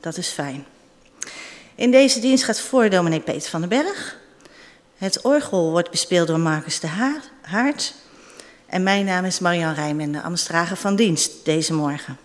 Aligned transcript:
Dat 0.00 0.16
is 0.16 0.28
fijn. 0.28 0.66
In 1.74 1.90
deze 1.90 2.20
dienst 2.20 2.44
gaat 2.44 2.60
voor 2.60 2.90
dominee 2.90 3.20
Peter 3.20 3.50
van 3.50 3.60
den 3.60 3.68
Berg. 3.68 4.18
Het 4.96 5.20
orgel 5.20 5.70
wordt 5.70 5.90
bespeeld 5.90 6.26
door 6.26 6.40
Marcus 6.40 6.80
de 6.80 6.86
Haart. 7.42 7.94
En 8.66 8.82
mijn 8.82 9.04
naam 9.04 9.24
is 9.24 9.38
Marian 9.38 9.74
Rijmen, 9.74 10.12
de 10.12 10.22
Amstrager 10.22 10.76
van 10.76 10.96
dienst 10.96 11.44
deze 11.44 11.72
morgen. 11.74 12.18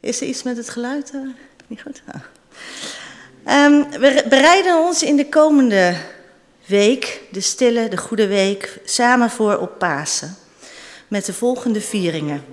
Is 0.00 0.20
er 0.20 0.26
iets 0.26 0.42
met 0.42 0.56
het 0.56 0.68
geluid? 0.68 1.12
Uh, 1.14 1.28
niet 1.66 1.82
goed? 1.82 2.02
Ah. 2.12 3.64
Um, 3.64 3.90
we 3.90 4.24
bereiden 4.28 4.76
ons 4.76 5.02
in 5.02 5.16
de 5.16 5.28
komende 5.28 5.96
week, 6.66 7.22
de 7.30 7.40
stille, 7.40 7.88
de 7.88 7.96
goede 7.96 8.26
week, 8.26 8.78
samen 8.84 9.30
voor 9.30 9.56
op 9.56 9.78
Pasen. 9.78 10.36
Met 11.08 11.24
de 11.24 11.32
volgende 11.32 11.80
vieringen. 11.80 12.44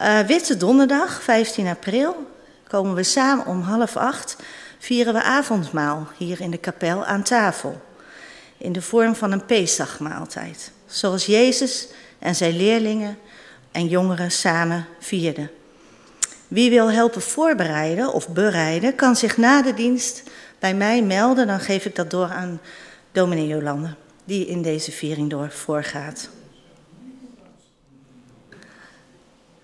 Uh, 0.00 0.20
Witte 0.20 0.56
Donderdag, 0.56 1.22
15 1.22 1.66
april, 1.66 2.26
komen 2.68 2.94
we 2.94 3.02
samen 3.02 3.46
om 3.46 3.60
half 3.60 3.96
acht, 3.96 4.36
vieren 4.78 5.14
we 5.14 5.22
avondmaal 5.22 6.08
hier 6.16 6.40
in 6.40 6.50
de 6.50 6.58
kapel 6.58 7.04
aan 7.04 7.22
tafel. 7.22 7.80
In 8.56 8.72
de 8.72 8.82
vorm 8.82 9.14
van 9.14 9.32
een 9.32 9.44
Pesachmaaltijd. 9.44 10.72
Zoals 10.86 11.26
Jezus 11.26 11.88
en 12.18 12.34
zijn 12.34 12.56
leerlingen 12.56 13.18
en 13.72 13.86
jongeren 13.86 14.30
samen 14.30 14.86
vierden. 14.98 15.50
Wie 16.48 16.70
wil 16.70 16.90
helpen 16.90 17.22
voorbereiden 17.22 18.12
of 18.12 18.28
bereiden, 18.28 18.94
kan 18.94 19.16
zich 19.16 19.36
na 19.36 19.62
de 19.62 19.74
dienst 19.74 20.22
bij 20.58 20.74
mij 20.74 21.02
melden. 21.02 21.46
Dan 21.46 21.60
geef 21.60 21.84
ik 21.84 21.94
dat 21.94 22.10
door 22.10 22.28
aan 22.28 22.60
dominee 23.12 23.46
Jolande, 23.46 23.94
die 24.24 24.46
in 24.46 24.62
deze 24.62 24.92
viering 24.92 25.30
door 25.30 25.50
voorgaat. 25.50 26.28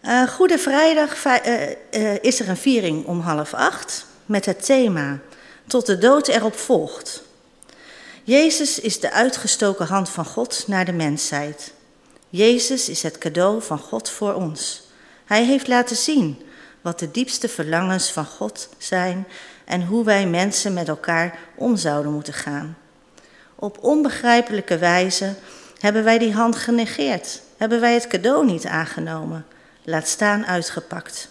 Uh, 0.06 0.28
Goede 0.28 0.59
Vrijdag 0.59 1.24
uh, 1.24 1.34
uh, 1.91 2.15
is 2.20 2.41
er 2.41 2.48
een 2.48 2.56
viering 2.56 3.06
om 3.06 3.20
half 3.20 3.54
acht 3.54 4.07
met 4.26 4.45
het 4.46 4.65
thema 4.65 5.18
Tot 5.66 5.87
de 5.87 5.98
dood 5.98 6.29
erop 6.29 6.57
volgt. 6.57 7.23
Jezus 8.24 8.80
is 8.80 9.01
de 9.01 9.13
uitgestoken 9.13 9.87
hand 9.87 10.09
van 10.09 10.24
God 10.24 10.65
naar 10.66 10.85
de 10.85 10.93
mensheid. 10.93 11.73
Jezus 12.29 12.88
is 12.88 13.02
het 13.02 13.18
cadeau 13.18 13.63
van 13.63 13.79
God 13.79 14.10
voor 14.10 14.35
ons. 14.35 14.82
Hij 15.24 15.45
heeft 15.45 15.68
laten 15.68 15.96
zien 15.96 16.43
wat 16.80 16.98
de 16.98 17.10
diepste 17.10 17.48
verlangens 17.48 18.10
van 18.10 18.26
God 18.26 18.68
zijn 18.79 19.26
en 19.65 19.85
hoe 19.85 20.04
wij 20.04 20.26
mensen 20.26 20.73
met 20.73 20.88
elkaar 20.88 21.38
om 21.54 21.76
zouden 21.76 22.13
moeten 22.13 22.35
gaan. 22.35 22.76
Op 23.54 23.79
onbegrijpelijke 23.80 24.79
wijze 24.79 25.35
hebben 25.79 26.04
wij 26.04 26.18
die 26.18 26.32
hand 26.35 26.57
genegeerd, 26.57 27.41
hebben 27.57 27.80
wij 27.80 27.95
het 27.95 28.07
cadeau 28.07 28.45
niet 28.45 28.66
aangenomen, 28.66 29.46
laat 29.87 30.09
staan 30.09 30.46
uitgepakt. 30.46 31.29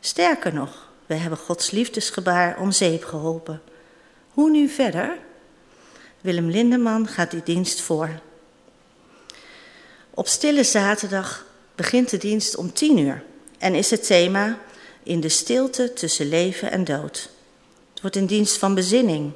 Sterker 0.00 0.54
nog, 0.54 0.88
we 1.06 1.14
hebben 1.14 1.38
Gods 1.38 1.70
liefdesgebaar 1.70 2.58
om 2.58 2.72
zeep 2.72 3.04
geholpen. 3.04 3.62
Hoe 4.30 4.50
nu 4.50 4.68
verder? 4.68 5.18
Willem 6.20 6.50
Lindeman 6.50 7.08
gaat 7.08 7.30
die 7.30 7.42
dienst 7.44 7.80
voor. 7.80 8.10
Op 10.10 10.28
stille 10.28 10.64
zaterdag 10.64 11.46
begint 11.74 12.10
de 12.10 12.16
dienst 12.16 12.56
om 12.56 12.72
tien 12.72 12.98
uur 12.98 13.24
en 13.58 13.74
is 13.74 13.90
het 13.90 14.06
thema 14.06 14.58
in 15.02 15.20
de 15.20 15.28
stilte 15.28 15.92
tussen 15.92 16.28
leven 16.28 16.70
en 16.70 16.84
dood. 16.84 17.28
Het 17.92 18.00
wordt 18.00 18.16
een 18.16 18.26
dienst 18.26 18.56
van 18.56 18.74
bezinning. 18.74 19.32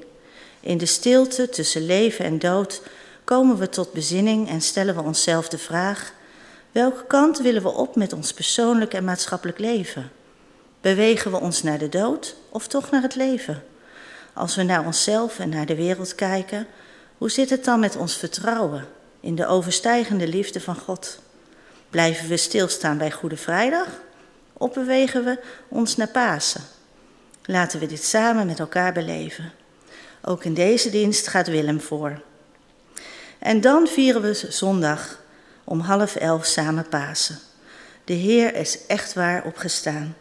In 0.61 0.79
de 0.79 0.87
stilte 0.87 1.49
tussen 1.49 1.87
leven 1.87 2.25
en 2.25 2.39
dood 2.39 2.83
komen 3.25 3.59
we 3.59 3.69
tot 3.69 3.93
bezinning 3.93 4.49
en 4.49 4.61
stellen 4.61 4.95
we 4.95 5.03
onszelf 5.03 5.49
de 5.49 5.59
vraag: 5.59 6.13
welke 6.73 7.07
kant 7.07 7.39
willen 7.39 7.63
we 7.63 7.69
op 7.71 7.97
met 7.97 8.13
ons 8.13 8.33
persoonlijk 8.33 8.95
en 8.95 9.05
maatschappelijk 9.05 9.59
leven? 9.59 10.11
Bewegen 10.81 11.31
we 11.31 11.41
ons 11.41 11.63
naar 11.63 11.79
de 11.79 11.89
dood 11.89 12.37
of 12.49 12.67
toch 12.67 12.91
naar 12.91 13.03
het 13.03 13.15
leven? 13.15 13.63
Als 14.33 14.57
we 14.57 14.63
naar 14.63 14.87
onszelf 14.87 15.39
en 15.39 15.49
naar 15.49 15.67
de 15.67 15.75
wereld 15.75 16.15
kijken, 16.15 16.67
hoe 17.19 17.31
zit 17.31 17.51
het 17.51 17.65
dan 17.65 17.81
met 17.81 17.97
ons 17.97 18.17
vertrouwen 18.17 18.87
in 19.21 19.35
de 19.35 19.47
overstijgende 19.47 20.29
liefde 20.29 20.61
van 20.61 20.77
God? 20.77 21.19
Blijven 21.91 22.29
we 22.29 22.37
stilstaan 22.37 22.99
bij 22.99 23.11
Goede 23.11 23.37
Vrijdag 23.37 23.89
of 24.53 24.73
bewegen 24.73 25.25
we 25.25 25.39
ons 25.69 25.97
naar 25.97 26.09
Pasen? 26.09 26.63
Laten 27.45 27.81
we 27.81 27.87
dit 27.87 28.05
samen 28.05 28.47
met 28.47 28.59
elkaar 28.59 28.93
beleven. 28.93 29.53
Ook 30.23 30.45
in 30.45 30.55
deze 30.55 30.91
dienst 30.91 31.29
gaat 31.29 31.49
Willem 31.49 31.81
voor. 31.81 32.21
En 33.39 33.61
dan 33.61 33.87
vieren 33.87 34.23
we 34.23 34.47
zondag 34.49 35.21
om 35.69 35.81
half 35.81 36.17
elf 36.17 36.47
samen 36.47 36.89
Pasen. 36.89 37.39
De 38.05 38.13
Heer 38.13 38.55
is 38.55 38.87
echt 38.87 39.13
waar 39.13 39.45
opgestaan. 39.45 40.17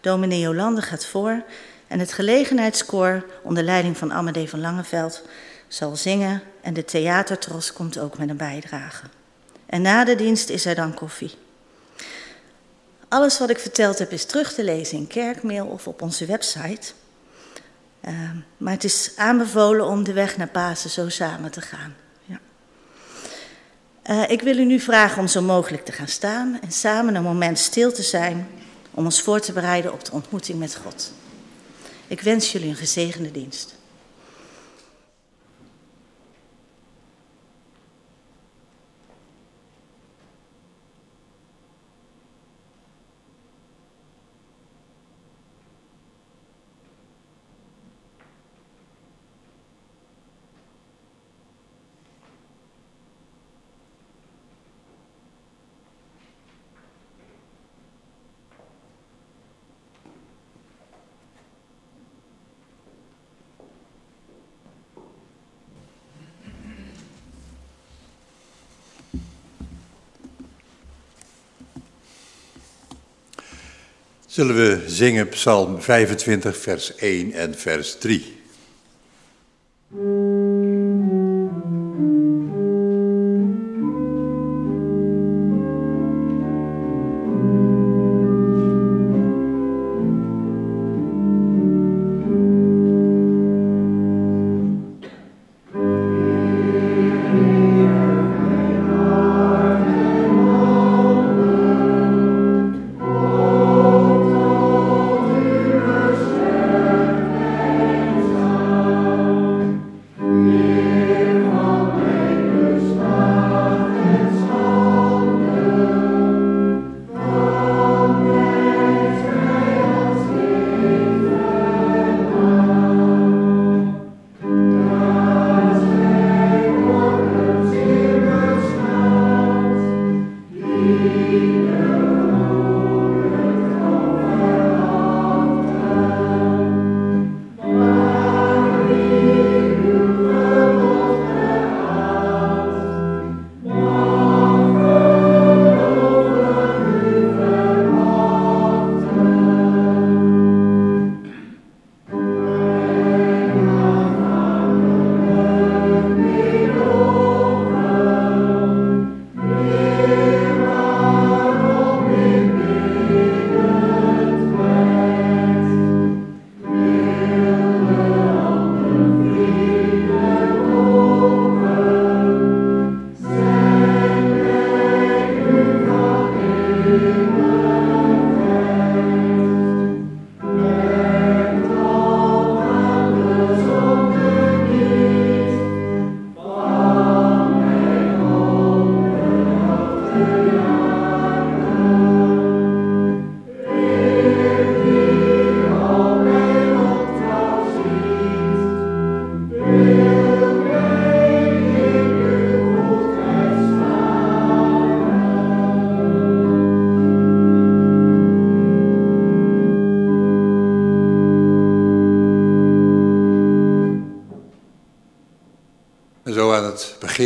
Dominee 0.00 0.40
Jolande 0.40 0.82
gaat 0.82 1.06
voor 1.06 1.42
en 1.86 1.98
het 1.98 2.12
gelegenheidskoor 2.12 3.24
onder 3.42 3.62
leiding 3.62 3.96
van 3.96 4.12
Amadee 4.12 4.48
van 4.48 4.60
Langeveld 4.60 5.22
zal 5.68 5.96
zingen 5.96 6.42
en 6.60 6.74
de 6.74 6.84
theatertros 6.84 7.72
komt 7.72 7.98
ook 7.98 8.18
met 8.18 8.28
een 8.28 8.36
bijdrage. 8.36 9.06
En 9.66 9.82
na 9.82 10.04
de 10.04 10.14
dienst 10.14 10.48
is 10.48 10.64
er 10.64 10.74
dan 10.74 10.94
koffie. 10.94 11.34
Alles 13.08 13.38
wat 13.38 13.50
ik 13.50 13.58
verteld 13.58 13.98
heb 13.98 14.10
is 14.10 14.24
terug 14.24 14.52
te 14.52 14.64
lezen 14.64 14.98
in 14.98 15.06
kerkmail 15.06 15.66
of 15.66 15.86
op 15.86 16.02
onze 16.02 16.26
website. 16.26 16.92
Uh, 18.08 18.30
maar 18.56 18.72
het 18.72 18.84
is 18.84 19.12
aanbevolen 19.16 19.86
om 19.86 20.04
de 20.04 20.12
weg 20.12 20.36
naar 20.36 20.48
Pasen 20.48 20.90
zo 20.90 21.08
samen 21.08 21.50
te 21.50 21.60
gaan. 21.60 21.94
Uh, 24.10 24.30
ik 24.30 24.40
wil 24.40 24.58
u 24.58 24.64
nu 24.64 24.80
vragen 24.80 25.20
om 25.20 25.26
zo 25.26 25.42
mogelijk 25.42 25.84
te 25.84 25.92
gaan 25.92 26.08
staan 26.08 26.58
en 26.62 26.72
samen 26.72 27.14
een 27.14 27.22
moment 27.22 27.58
stil 27.58 27.92
te 27.92 28.02
zijn 28.02 28.48
om 28.90 29.04
ons 29.04 29.22
voor 29.22 29.40
te 29.40 29.52
bereiden 29.52 29.92
op 29.92 30.04
de 30.04 30.12
ontmoeting 30.12 30.58
met 30.58 30.76
God. 30.76 31.12
Ik 32.06 32.20
wens 32.20 32.52
jullie 32.52 32.68
een 32.68 32.76
gezegende 32.76 33.30
dienst. 33.30 33.74
Zullen 74.34 74.54
we 74.54 74.82
zingen 74.86 75.28
Psalm 75.28 75.82
25, 75.82 76.56
vers 76.56 76.94
1 76.94 77.32
en 77.32 77.54
vers 77.54 77.98
3. 77.98 78.36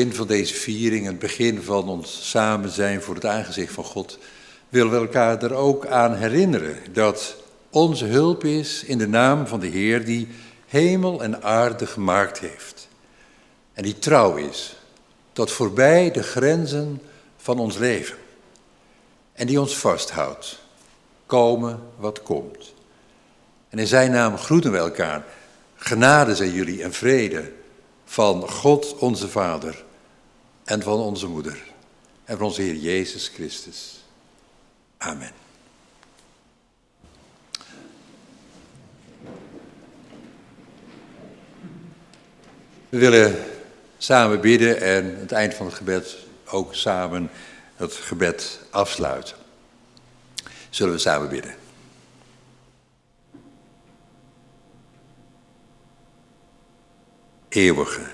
Van 0.06 0.26
deze 0.26 0.54
viering, 0.54 1.06
het 1.06 1.18
begin 1.18 1.62
van 1.62 1.88
ons 1.88 2.30
samen 2.30 2.70
zijn 2.70 3.02
voor 3.02 3.14
het 3.14 3.26
aangezicht 3.26 3.72
van 3.72 3.84
God, 3.84 4.18
willen 4.68 4.92
we 4.92 4.96
elkaar 4.96 5.42
er 5.42 5.54
ook 5.54 5.86
aan 5.86 6.14
herinneren 6.14 6.76
dat 6.92 7.36
onze 7.70 8.04
hulp 8.04 8.44
is 8.44 8.84
in 8.84 8.98
de 8.98 9.08
naam 9.08 9.46
van 9.46 9.60
de 9.60 9.66
Heer 9.66 10.04
die 10.04 10.28
hemel 10.66 11.22
en 11.22 11.42
aarde 11.42 11.86
gemaakt 11.86 12.38
heeft. 12.38 12.88
En 13.72 13.82
die 13.82 13.98
trouw 13.98 14.36
is 14.36 14.76
tot 15.32 15.50
voorbij 15.50 16.10
de 16.10 16.22
grenzen 16.22 17.02
van 17.36 17.58
ons 17.58 17.76
leven. 17.76 18.16
En 19.32 19.46
die 19.46 19.60
ons 19.60 19.76
vasthoudt, 19.76 20.58
komen 21.26 21.80
wat 21.96 22.22
komt. 22.22 22.74
En 23.68 23.78
in 23.78 23.86
zijn 23.86 24.10
naam 24.10 24.36
groeten 24.36 24.72
we 24.72 24.78
elkaar. 24.78 25.24
Genade 25.76 26.36
zijn 26.36 26.52
jullie 26.52 26.82
en 26.82 26.92
vrede 26.92 27.52
van 28.04 28.50
God 28.50 28.98
onze 28.98 29.28
Vader 29.28 29.86
en 30.68 30.82
van 30.82 30.98
onze 30.98 31.26
Moeder 31.26 31.62
en 32.24 32.36
van 32.36 32.46
onze 32.46 32.62
Heer 32.62 32.74
Jezus 32.74 33.28
Christus. 33.28 34.04
Amen. 34.98 35.32
We 42.88 42.98
willen 42.98 43.44
samen 43.98 44.40
bidden 44.40 44.80
en 44.80 45.04
aan 45.04 45.20
het 45.20 45.32
eind 45.32 45.54
van 45.54 45.66
het 45.66 45.74
gebed 45.74 46.16
ook 46.44 46.74
samen 46.74 47.30
het 47.76 47.92
gebed 47.92 48.60
afsluiten. 48.70 49.36
Zullen 50.70 50.92
we 50.92 50.98
samen 50.98 51.28
bidden? 51.28 51.54
Eeuwige, 57.48 58.06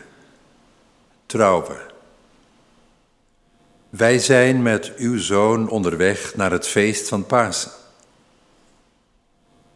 trouwe, 1.26 1.92
wij 3.96 4.18
zijn 4.18 4.62
met 4.62 4.92
uw 4.96 5.18
zoon 5.18 5.68
onderweg 5.68 6.36
naar 6.36 6.50
het 6.50 6.66
feest 6.66 7.08
van 7.08 7.26
Pasen. 7.26 7.70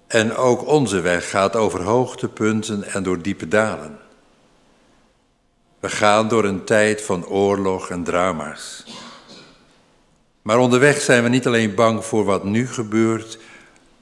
En 0.06 0.36
ook 0.36 0.66
onze 0.66 1.00
weg 1.00 1.30
gaat 1.30 1.56
over 1.56 1.82
hoogtepunten 1.82 2.84
en 2.84 3.02
door 3.02 3.22
diepe 3.22 3.48
dalen. 3.48 3.98
We 5.80 5.88
gaan 5.88 6.28
door 6.28 6.44
een 6.44 6.64
tijd 6.64 7.02
van 7.02 7.26
oorlog 7.26 7.90
en 7.90 8.04
drama's. 8.04 8.84
Maar 10.42 10.58
onderweg 10.58 11.00
zijn 11.00 11.22
we 11.22 11.28
niet 11.28 11.46
alleen 11.46 11.74
bang 11.74 12.04
voor 12.04 12.24
wat 12.24 12.44
nu 12.44 12.66
gebeurt, 12.68 13.38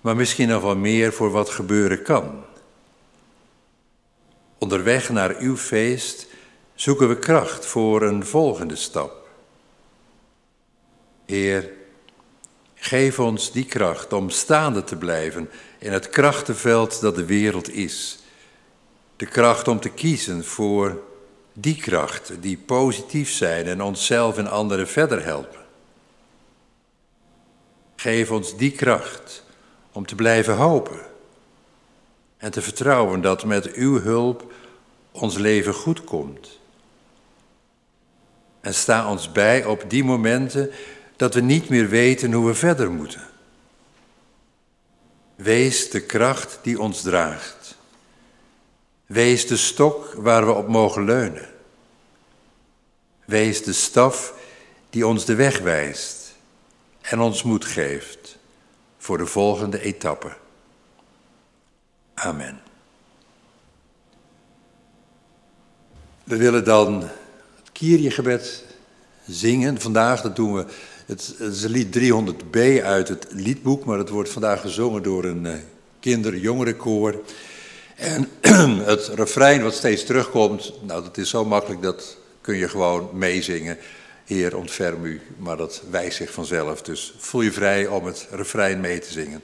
maar 0.00 0.16
misschien 0.16 0.48
nog 0.48 0.62
wel 0.62 0.76
meer 0.76 1.12
voor 1.12 1.30
wat 1.30 1.50
gebeuren 1.50 2.02
kan. 2.02 2.44
Onderweg 4.58 5.08
naar 5.08 5.36
uw 5.38 5.56
feest 5.56 6.26
zoeken 6.74 7.08
we 7.08 7.18
kracht 7.18 7.66
voor 7.66 8.02
een 8.02 8.26
volgende 8.26 8.76
stap. 8.76 9.25
Heer, 11.26 11.70
geef 12.74 13.18
ons 13.18 13.52
die 13.52 13.64
kracht 13.64 14.12
om 14.12 14.30
staande 14.30 14.84
te 14.84 14.96
blijven 14.96 15.50
in 15.78 15.92
het 15.92 16.08
krachtenveld 16.08 17.00
dat 17.00 17.14
de 17.14 17.24
wereld 17.24 17.70
is. 17.72 18.18
De 19.16 19.26
kracht 19.26 19.68
om 19.68 19.80
te 19.80 19.88
kiezen 19.88 20.44
voor 20.44 21.02
die 21.52 21.76
krachten 21.76 22.40
die 22.40 22.58
positief 22.58 23.30
zijn 23.30 23.66
en 23.66 23.82
onszelf 23.82 24.38
en 24.38 24.50
anderen 24.50 24.88
verder 24.88 25.24
helpen. 25.24 25.64
Geef 27.96 28.30
ons 28.30 28.56
die 28.56 28.72
kracht 28.72 29.44
om 29.92 30.06
te 30.06 30.14
blijven 30.14 30.56
hopen 30.56 31.00
en 32.36 32.50
te 32.50 32.62
vertrouwen 32.62 33.20
dat 33.20 33.44
met 33.44 33.72
uw 33.72 34.00
hulp 34.00 34.52
ons 35.10 35.36
leven 35.36 35.74
goed 35.74 36.04
komt. 36.04 36.58
En 38.60 38.74
sta 38.74 39.10
ons 39.10 39.32
bij 39.32 39.64
op 39.64 39.84
die 39.88 40.04
momenten 40.04 40.70
dat 41.16 41.34
we 41.34 41.40
niet 41.40 41.68
meer 41.68 41.88
weten 41.88 42.32
hoe 42.32 42.46
we 42.46 42.54
verder 42.54 42.90
moeten. 42.90 43.26
Wees 45.34 45.90
de 45.90 46.00
kracht 46.00 46.58
die 46.62 46.80
ons 46.80 47.02
draagt. 47.02 47.76
Wees 49.06 49.46
de 49.46 49.56
stok 49.56 50.12
waar 50.12 50.46
we 50.46 50.52
op 50.52 50.68
mogen 50.68 51.04
leunen. 51.04 51.48
Wees 53.24 53.62
de 53.62 53.72
staf 53.72 54.34
die 54.90 55.06
ons 55.06 55.24
de 55.24 55.34
weg 55.34 55.58
wijst 55.58 56.34
en 57.00 57.20
ons 57.20 57.42
moed 57.42 57.64
geeft 57.64 58.38
voor 58.98 59.18
de 59.18 59.26
volgende 59.26 59.80
etappe. 59.80 60.36
Amen. 62.14 62.60
We 66.24 66.36
willen 66.36 66.64
dan 66.64 67.00
het 67.56 67.72
Kierjegebed 67.72 68.64
zingen. 69.26 69.80
Vandaag, 69.80 70.20
dat 70.20 70.36
doen 70.36 70.54
we 70.54 70.66
het, 71.06 71.34
is 71.38 71.62
een 71.62 71.70
lied 71.70 71.98
300b 71.98 72.84
uit 72.84 73.08
het 73.08 73.26
liedboek, 73.30 73.84
maar 73.84 73.98
het 73.98 74.08
wordt 74.08 74.30
vandaag 74.30 74.60
gezongen 74.60 75.02
door 75.02 75.24
een 75.24 75.44
uh, 75.44 75.52
kinder-jongerenkoor. 76.00 77.22
En 77.96 78.28
het 78.92 79.10
refrein 79.14 79.62
wat 79.62 79.74
steeds 79.74 80.04
terugkomt, 80.04 80.72
nou 80.82 81.02
dat 81.02 81.16
is 81.16 81.30
zo 81.30 81.44
makkelijk, 81.44 81.82
dat 81.82 82.16
kun 82.40 82.56
je 82.56 82.68
gewoon 82.68 83.08
meezingen. 83.12 83.78
Heer, 84.24 84.56
ontferm 84.56 85.04
u, 85.04 85.20
maar 85.38 85.56
dat 85.56 85.82
wijst 85.90 86.16
zich 86.16 86.32
vanzelf. 86.32 86.82
Dus 86.82 87.14
voel 87.18 87.40
je 87.40 87.52
vrij 87.52 87.86
om 87.86 88.06
het 88.06 88.26
refrein 88.30 88.80
mee 88.80 88.98
te 88.98 89.12
zingen. 89.12 89.42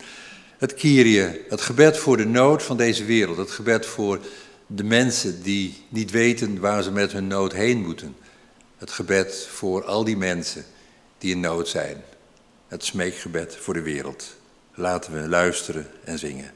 Het 0.58 0.74
Kyrie, 0.74 1.40
het 1.48 1.60
gebed 1.60 1.96
voor 1.96 2.16
de 2.16 2.26
nood 2.26 2.62
van 2.62 2.76
deze 2.76 3.04
wereld. 3.04 3.36
Het 3.36 3.50
gebed 3.50 3.86
voor 3.86 4.18
de 4.66 4.84
mensen 4.84 5.42
die 5.42 5.84
niet 5.88 6.10
weten 6.10 6.60
waar 6.60 6.82
ze 6.82 6.90
met 6.90 7.12
hun 7.12 7.26
nood 7.26 7.52
heen 7.52 7.82
moeten. 7.82 8.16
Het 8.78 8.90
gebed 8.90 9.48
voor 9.50 9.84
al 9.84 10.04
die 10.04 10.16
mensen 10.16 10.64
die 11.22 11.34
in 11.34 11.40
nood 11.40 11.68
zijn. 11.68 12.02
Het 12.68 12.84
smeekgebed 12.84 13.56
voor 13.56 13.74
de 13.74 13.82
wereld. 13.82 14.36
Laten 14.74 15.12
we 15.12 15.28
luisteren 15.28 15.86
en 16.04 16.18
zingen. 16.18 16.52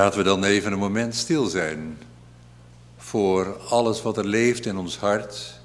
Laten 0.00 0.18
we 0.18 0.24
dan 0.24 0.44
even 0.44 0.72
een 0.72 0.78
moment 0.78 1.14
stil 1.14 1.46
zijn 1.46 1.98
voor 2.96 3.58
alles 3.58 4.02
wat 4.02 4.16
er 4.16 4.26
leeft 4.26 4.66
in 4.66 4.76
ons 4.76 4.98
hart, 4.98 5.60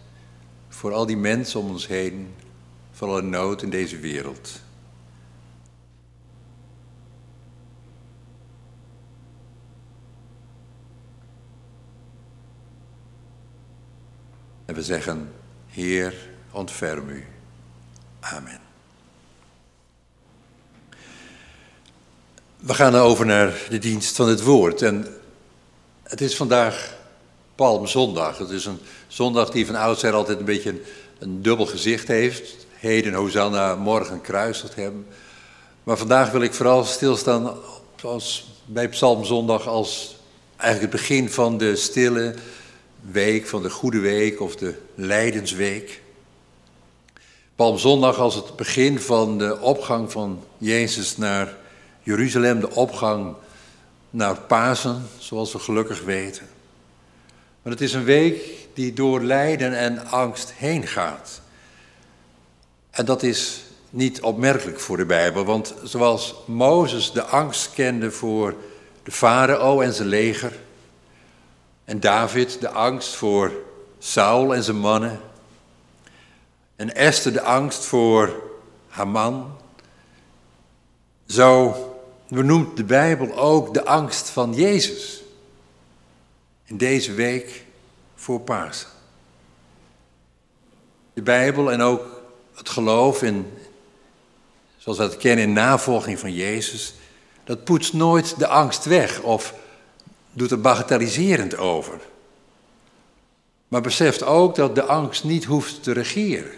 voor 0.70 0.94
al 0.94 1.06
die 1.06 1.18
mensen 1.18 1.60
om 1.60 1.70
ons 1.70 1.88
heen, 1.88 2.36
voor 2.92 3.08
alle 3.08 3.22
nood 3.22 3.62
in 3.62 3.70
deze 3.70 4.00
wereld. 4.00 4.62
En 14.66 14.76
we 14.76 14.84
zeggen, 14.84 15.34
Heer, 15.68 16.30
ontferm 16.52 17.10
u. 17.10 17.26
Amen. 18.20 18.64
We 22.66 22.74
gaan 22.74 22.96
over 22.96 23.26
naar 23.26 23.54
de 23.70 23.78
dienst 23.78 24.16
van 24.16 24.28
het 24.28 24.42
woord. 24.42 24.82
En 24.82 25.08
het 26.04 26.22
is 26.22 26.36
vandaag 26.36 26.98
Palmzondag. 27.56 28.38
Het 28.38 28.50
is 28.50 28.66
een 28.66 28.80
zondag 29.08 29.50
die 29.50 29.66
van 29.66 29.76
oudsher 29.76 30.14
altijd 30.14 30.40
een 30.40 30.46
beetje 30.46 30.82
een, 31.20 31.42
dubbel 31.42 31.66
gezicht 31.66 32.08
heeft. 32.08 32.66
Heden 32.74 33.14
Hosanna, 33.14 33.76
morgen 33.76 34.22
kruisigt 34.22 34.76
hem. 34.76 35.08
Maar 35.84 35.98
vandaag 35.98 36.32
wil 36.32 36.42
ik 36.42 36.54
vooral 36.54 36.84
stilstaan 36.84 37.54
zoals 37.96 38.48
bij 38.66 38.90
Psalmzondag 38.90 39.68
als 39.68 40.16
eigenlijk 40.58 40.92
het 40.92 41.02
begin 41.02 41.30
van 41.30 41.58
de 41.58 41.76
stille 41.76 42.36
week, 43.12 43.48
van 43.48 43.62
de 43.62 43.70
goede 43.70 44.00
week 44.00 44.42
of 44.42 44.56
de 44.56 44.76
lijdensweek. 44.96 46.02
Palmzondag 47.56 48.20
als 48.20 48.36
het 48.36 48.56
begin 48.56 49.00
van 49.00 49.38
de 49.38 49.60
opgang 49.60 50.12
van 50.12 50.44
Jezus 50.58 51.18
naar 51.18 51.64
Jeruzalem, 52.06 52.60
de 52.60 52.70
opgang 52.70 53.36
naar 54.10 54.36
Pasen, 54.36 55.08
zoals 55.18 55.52
we 55.54 55.60
gelukkig 55.60 56.04
weten. 56.04 56.48
Maar 57.62 57.72
het 57.72 57.82
is 57.82 57.94
een 57.94 58.04
week 58.04 58.44
die 58.74 58.94
door 58.94 59.22
lijden 59.22 59.78
en 59.78 60.08
angst 60.08 60.52
heen 60.52 60.88
gaat. 60.88 61.42
En 62.90 63.06
dat 63.06 63.24
is 63.24 63.64
niet 63.90 64.22
opmerkelijk 64.22 64.80
voor 64.80 64.98
de 64.98 65.06
Bijbel, 65.06 65.46
want 65.46 65.74
zoals 65.84 66.36
Mozes 66.46 67.12
de 67.12 67.24
angst 67.24 67.74
kende 67.74 68.12
voor 68.12 68.56
de 69.04 69.12
farao 69.12 69.82
en 69.82 69.94
zijn 69.94 70.08
leger, 70.08 70.60
en 71.86 72.00
David 72.00 72.62
de 72.62 72.70
angst 72.70 73.16
voor 73.16 73.52
Saul 74.00 74.56
en 74.56 74.64
zijn 74.64 74.78
mannen, 74.78 75.20
en 76.76 76.96
Esther 76.96 77.34
de 77.34 77.42
angst 77.42 77.86
voor 77.86 78.34
Haman, 78.88 79.58
zo 81.26 81.90
benoemt 82.28 82.78
de 82.78 82.84
Bijbel 82.84 83.38
ook 83.38 83.74
de 83.74 83.86
angst 83.86 84.30
van 84.30 84.54
Jezus 84.54 85.24
in 86.66 86.78
deze 86.78 87.14
week 87.14 87.66
voor 88.16 88.40
Pasen. 88.40 88.90
De 91.14 91.22
Bijbel 91.22 91.72
en 91.72 91.82
ook 91.82 92.22
het 92.56 92.70
geloof 92.70 93.24
in, 93.24 93.52
zoals 94.78 94.98
we 94.98 95.04
het 95.04 95.18
kennen 95.18 95.46
in 95.46 95.54
navolging 95.54 96.20
van 96.20 96.34
Jezus, 96.34 96.94
dat 97.44 97.64
poetst 97.64 97.94
nooit 97.94 98.40
de 98.40 98.48
angst 98.48 98.86
weg 98.86 99.22
of 99.22 99.54
doet 100.32 100.52
er 100.52 100.62
bagatelliserend 100.62 101.58
over. 101.58 102.00
Maar 103.68 103.82
beseft 103.82 104.24
ook 104.24 104.56
dat 104.56 104.76
de 104.76 104.84
angst 104.84 105.24
niet 105.24 105.44
hoeft 105.44 105.84
te 105.84 105.92
regeren. 105.92 106.52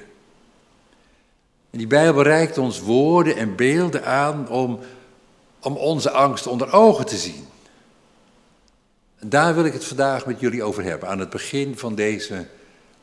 En 1.70 1.78
die 1.78 1.88
Bijbel 1.88 2.22
reikt 2.22 2.58
ons 2.58 2.80
woorden 2.80 3.36
en 3.36 3.56
beelden 3.56 4.06
aan 4.06 4.50
om, 4.50 4.80
om 5.68 5.78
onze 5.78 6.12
angst 6.12 6.48
onder 6.48 6.74
ogen 6.74 7.06
te 7.06 7.18
zien. 7.18 7.48
En 9.20 9.30
daar 9.30 9.56
wil 9.56 9.66
ik 9.66 9.74
het 9.74 9.86
vandaag 9.86 10.26
met 10.26 10.40
jullie 10.40 10.64
over 10.64 10.84
hebben, 10.84 11.10
aan 11.10 11.20
het 11.20 11.30
begin 11.30 11.78
van 11.78 11.96
deze 11.96 12.48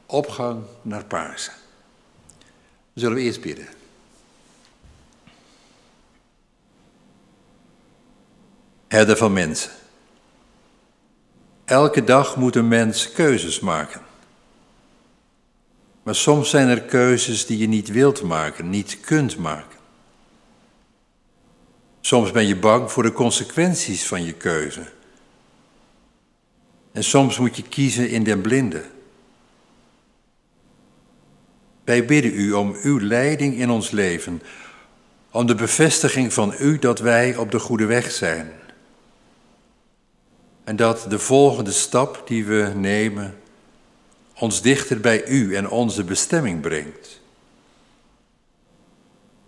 opgang 0.06 0.64
naar 0.83 1.04
Pasen. 1.04 1.52
Zullen 2.94 3.16
we 3.16 3.23
eerst 3.23 3.40
bidden. 3.40 3.66
Herder 8.88 9.16
van 9.16 9.33
mensen. 9.33 9.71
Elke 11.64 12.04
dag 12.04 12.37
moet 12.37 12.56
een 12.56 12.68
mens 12.68 13.12
keuzes 13.12 13.61
maken. 13.61 14.00
Maar 16.02 16.14
soms 16.14 16.50
zijn 16.50 16.68
er 16.68 16.83
keuzes 16.83 17.47
die 17.47 17.59
je 17.59 17.68
niet 17.68 17.88
wilt 17.88 18.23
maken, 18.23 18.71
niet 18.71 19.00
kunt 19.00 19.37
maken. 19.37 19.78
Soms 22.07 22.31
ben 22.31 22.47
je 22.47 22.57
bang 22.57 22.93
voor 22.93 23.03
de 23.03 23.13
consequenties 23.13 24.07
van 24.07 24.25
je 24.25 24.33
keuze. 24.33 24.83
En 26.93 27.05
soms 27.05 27.39
moet 27.39 27.57
je 27.57 27.63
kiezen 27.63 28.11
in 28.11 28.25
den 28.25 28.41
blinde. 28.41 28.85
Wij 31.85 32.05
bidden 32.05 32.35
u 32.35 32.53
om 32.53 32.77
uw 32.83 33.01
leiding 33.01 33.55
in 33.55 33.71
ons 33.71 33.91
leven, 33.91 34.43
om 35.31 35.47
de 35.47 35.55
bevestiging 35.55 36.33
van 36.33 36.55
u 36.59 36.79
dat 36.79 36.99
wij 36.99 37.37
op 37.37 37.51
de 37.51 37.59
goede 37.59 37.87
weg 37.87 38.11
zijn. 38.11 38.53
En 40.65 40.77
dat 40.77 41.07
de 41.09 41.19
volgende 41.19 41.73
stap 41.73 42.23
die 42.27 42.45
we 42.45 42.73
nemen 42.75 43.37
ons 44.35 44.63
dichter 44.63 45.01
bij 45.01 45.27
u 45.27 45.55
en 45.55 45.69
onze 45.71 46.05
bestemming 46.05 46.61
brengt. 46.61 47.23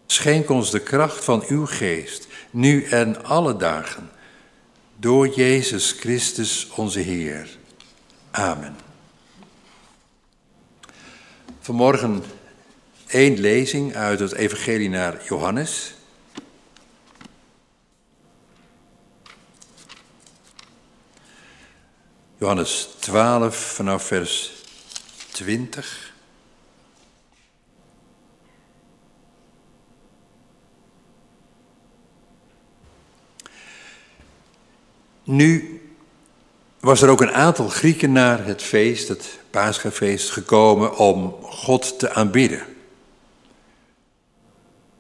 Schenk 0.07 0.51
ons 0.51 0.71
de 0.71 0.81
kracht 0.81 1.25
van 1.25 1.45
uw 1.47 1.67
geest, 1.67 2.27
nu 2.51 2.85
en 2.85 3.25
alle 3.25 3.57
dagen, 3.57 4.11
door 4.97 5.29
Jezus 5.29 5.93
Christus 5.93 6.69
onze 6.75 7.01
Heer. 7.01 7.49
Amen. 8.31 8.77
Vanmorgen 11.61 12.25
één 13.07 13.39
lezing 13.41 13.95
uit 13.95 14.21
het 14.21 14.33
Evangelie 14.33 14.89
naar 14.89 15.25
Johannes. 15.25 15.95
Johannes 22.39 22.89
12 22.99 23.57
vanaf 23.57 24.07
vers 24.07 24.53
20. 25.33 26.06
Nu 35.27 35.81
was 36.81 37.03
er 37.03 37.09
ook 37.09 37.21
een 37.21 37.33
aantal 37.33 37.69
Grieken 37.69 38.13
naar 38.13 38.45
het 38.45 38.63
feest, 38.63 39.09
het 39.09 39.39
Paschafeest, 39.51 40.31
gekomen 40.31 40.97
om 40.97 41.37
God 41.43 41.99
te 41.99 42.13
aanbidden. 42.13 42.63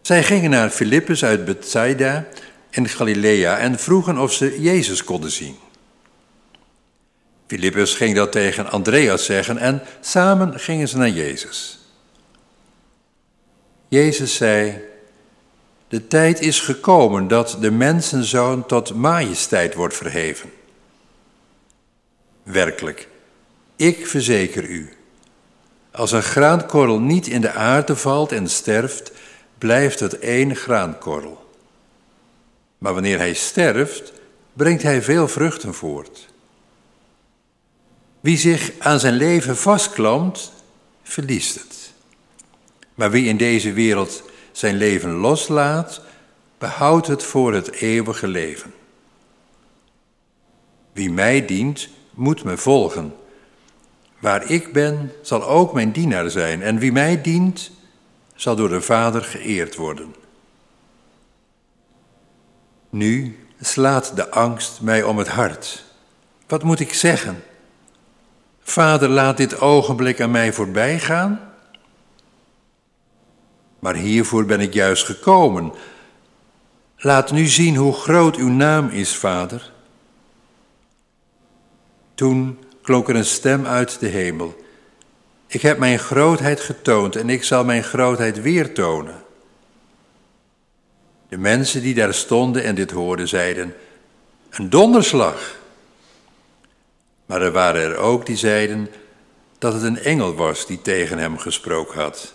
Zij 0.00 0.22
gingen 0.22 0.50
naar 0.50 0.70
Filippus 0.70 1.24
uit 1.24 1.44
Bethsaida 1.44 2.26
in 2.70 2.88
Galilea 2.88 3.58
en 3.58 3.78
vroegen 3.78 4.18
of 4.18 4.32
ze 4.32 4.60
Jezus 4.60 5.04
konden 5.04 5.30
zien. 5.30 5.56
Filippus 7.46 7.94
ging 7.94 8.14
dat 8.14 8.32
tegen 8.32 8.70
Andreas 8.70 9.24
zeggen 9.24 9.58
en 9.58 9.82
samen 10.00 10.60
gingen 10.60 10.88
ze 10.88 10.96
naar 10.96 11.08
Jezus. 11.08 11.78
Jezus 13.88 14.34
zei, 14.34 14.80
de 15.88 16.06
tijd 16.06 16.40
is 16.40 16.60
gekomen 16.60 17.28
dat 17.28 17.56
de 17.60 17.70
mensenzoon 17.70 18.66
tot 18.66 18.94
majesteit 18.94 19.74
wordt 19.74 19.96
verheven. 19.96 20.52
Werkelijk, 22.42 23.08
ik 23.76 24.06
verzeker 24.06 24.64
u, 24.64 24.96
als 25.90 26.12
een 26.12 26.22
graankorrel 26.22 27.00
niet 27.00 27.26
in 27.26 27.40
de 27.40 27.52
aarde 27.52 27.96
valt 27.96 28.32
en 28.32 28.48
sterft, 28.48 29.12
blijft 29.58 30.00
het 30.00 30.18
één 30.18 30.56
graankorrel. 30.56 31.50
Maar 32.78 32.92
wanneer 32.94 33.18
hij 33.18 33.34
sterft, 33.34 34.12
brengt 34.52 34.82
hij 34.82 35.02
veel 35.02 35.28
vruchten 35.28 35.74
voort. 35.74 36.28
Wie 38.20 38.38
zich 38.38 38.70
aan 38.78 39.00
zijn 39.00 39.14
leven 39.14 39.56
vastklampt, 39.56 40.52
verliest 41.02 41.54
het. 41.54 41.92
Maar 42.94 43.10
wie 43.10 43.28
in 43.28 43.36
deze 43.36 43.72
wereld 43.72 44.22
zijn 44.56 44.76
leven 44.76 45.10
loslaat, 45.10 46.00
behoudt 46.58 47.06
het 47.06 47.22
voor 47.22 47.54
het 47.54 47.70
eeuwige 47.70 48.28
leven. 48.28 48.74
Wie 50.92 51.10
mij 51.10 51.46
dient, 51.46 51.88
moet 52.10 52.44
me 52.44 52.56
volgen. 52.56 53.14
Waar 54.18 54.50
ik 54.50 54.72
ben, 54.72 55.12
zal 55.22 55.44
ook 55.48 55.72
mijn 55.72 55.92
dienaar 55.92 56.30
zijn, 56.30 56.62
en 56.62 56.78
wie 56.78 56.92
mij 56.92 57.22
dient, 57.22 57.70
zal 58.34 58.56
door 58.56 58.68
de 58.68 58.80
Vader 58.80 59.22
geëerd 59.22 59.76
worden. 59.76 60.14
Nu 62.90 63.38
slaat 63.60 64.16
de 64.16 64.30
angst 64.30 64.80
mij 64.80 65.02
om 65.02 65.18
het 65.18 65.28
hart. 65.28 65.84
Wat 66.46 66.62
moet 66.62 66.80
ik 66.80 66.94
zeggen? 66.94 67.42
Vader, 68.62 69.08
laat 69.08 69.36
dit 69.36 69.60
ogenblik 69.60 70.20
aan 70.20 70.30
mij 70.30 70.52
voorbij 70.52 70.98
gaan. 70.98 71.46
Maar 73.78 73.94
hiervoor 73.94 74.44
ben 74.44 74.60
ik 74.60 74.74
juist 74.74 75.04
gekomen. 75.04 75.72
Laat 76.96 77.32
nu 77.32 77.46
zien 77.46 77.76
hoe 77.76 77.92
groot 77.92 78.36
uw 78.36 78.48
naam 78.48 78.88
is, 78.88 79.16
Vader. 79.16 79.72
Toen 82.14 82.58
klonk 82.82 83.08
er 83.08 83.16
een 83.16 83.24
stem 83.24 83.66
uit 83.66 84.00
de 84.00 84.06
hemel. 84.06 84.64
Ik 85.46 85.62
heb 85.62 85.78
mijn 85.78 85.98
grootheid 85.98 86.60
getoond 86.60 87.16
en 87.16 87.30
ik 87.30 87.44
zal 87.44 87.64
mijn 87.64 87.84
grootheid 87.84 88.42
weer 88.42 88.74
tonen. 88.74 89.24
De 91.28 91.38
mensen 91.38 91.82
die 91.82 91.94
daar 91.94 92.14
stonden 92.14 92.64
en 92.64 92.74
dit 92.74 92.90
hoorden 92.90 93.28
zeiden, 93.28 93.74
een 94.50 94.70
donderslag. 94.70 95.58
Maar 97.26 97.42
er 97.42 97.52
waren 97.52 97.82
er 97.82 97.96
ook 97.96 98.26
die 98.26 98.36
zeiden 98.36 98.88
dat 99.58 99.72
het 99.72 99.82
een 99.82 99.98
engel 99.98 100.34
was 100.34 100.66
die 100.66 100.82
tegen 100.82 101.18
hem 101.18 101.38
gesproken 101.38 102.00
had. 102.00 102.34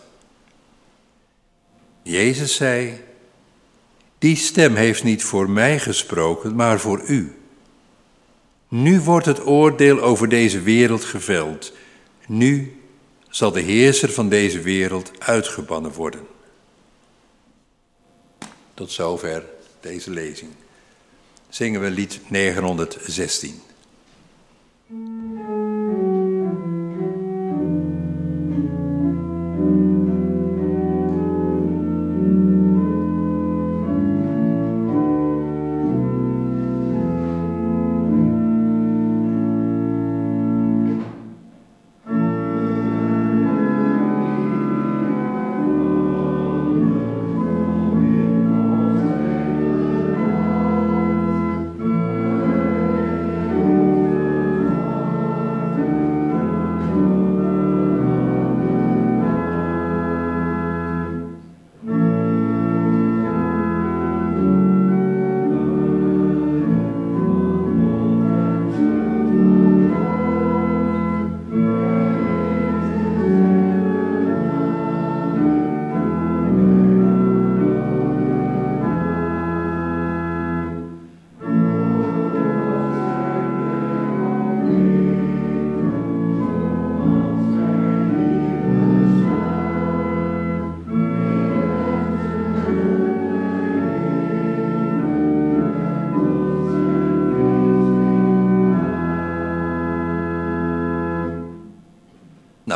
Jezus 2.02 2.56
zei, 2.56 3.04
die 4.18 4.36
stem 4.36 4.76
heeft 4.76 5.04
niet 5.04 5.24
voor 5.24 5.50
mij 5.50 5.80
gesproken, 5.80 6.56
maar 6.56 6.80
voor 6.80 7.02
u. 7.08 7.36
Nu 8.68 9.02
wordt 9.02 9.26
het 9.26 9.46
oordeel 9.46 10.02
over 10.02 10.30
deze 10.30 10.62
wereld 10.62 11.04
geveld. 11.04 11.74
Nu 12.28 12.82
zal 13.30 13.52
de 13.52 13.62
heerser 13.62 14.12
van 14.12 14.30
deze 14.30 14.62
wereld 14.62 15.12
uitgebannen 15.20 15.92
worden. 15.92 16.28
Tot 18.74 18.92
zover 18.92 19.46
deze 19.80 20.12
lezing. 20.12 20.52
Zingen 21.50 21.82
we 21.82 21.90
lied 21.90 22.20
916. 22.28 23.62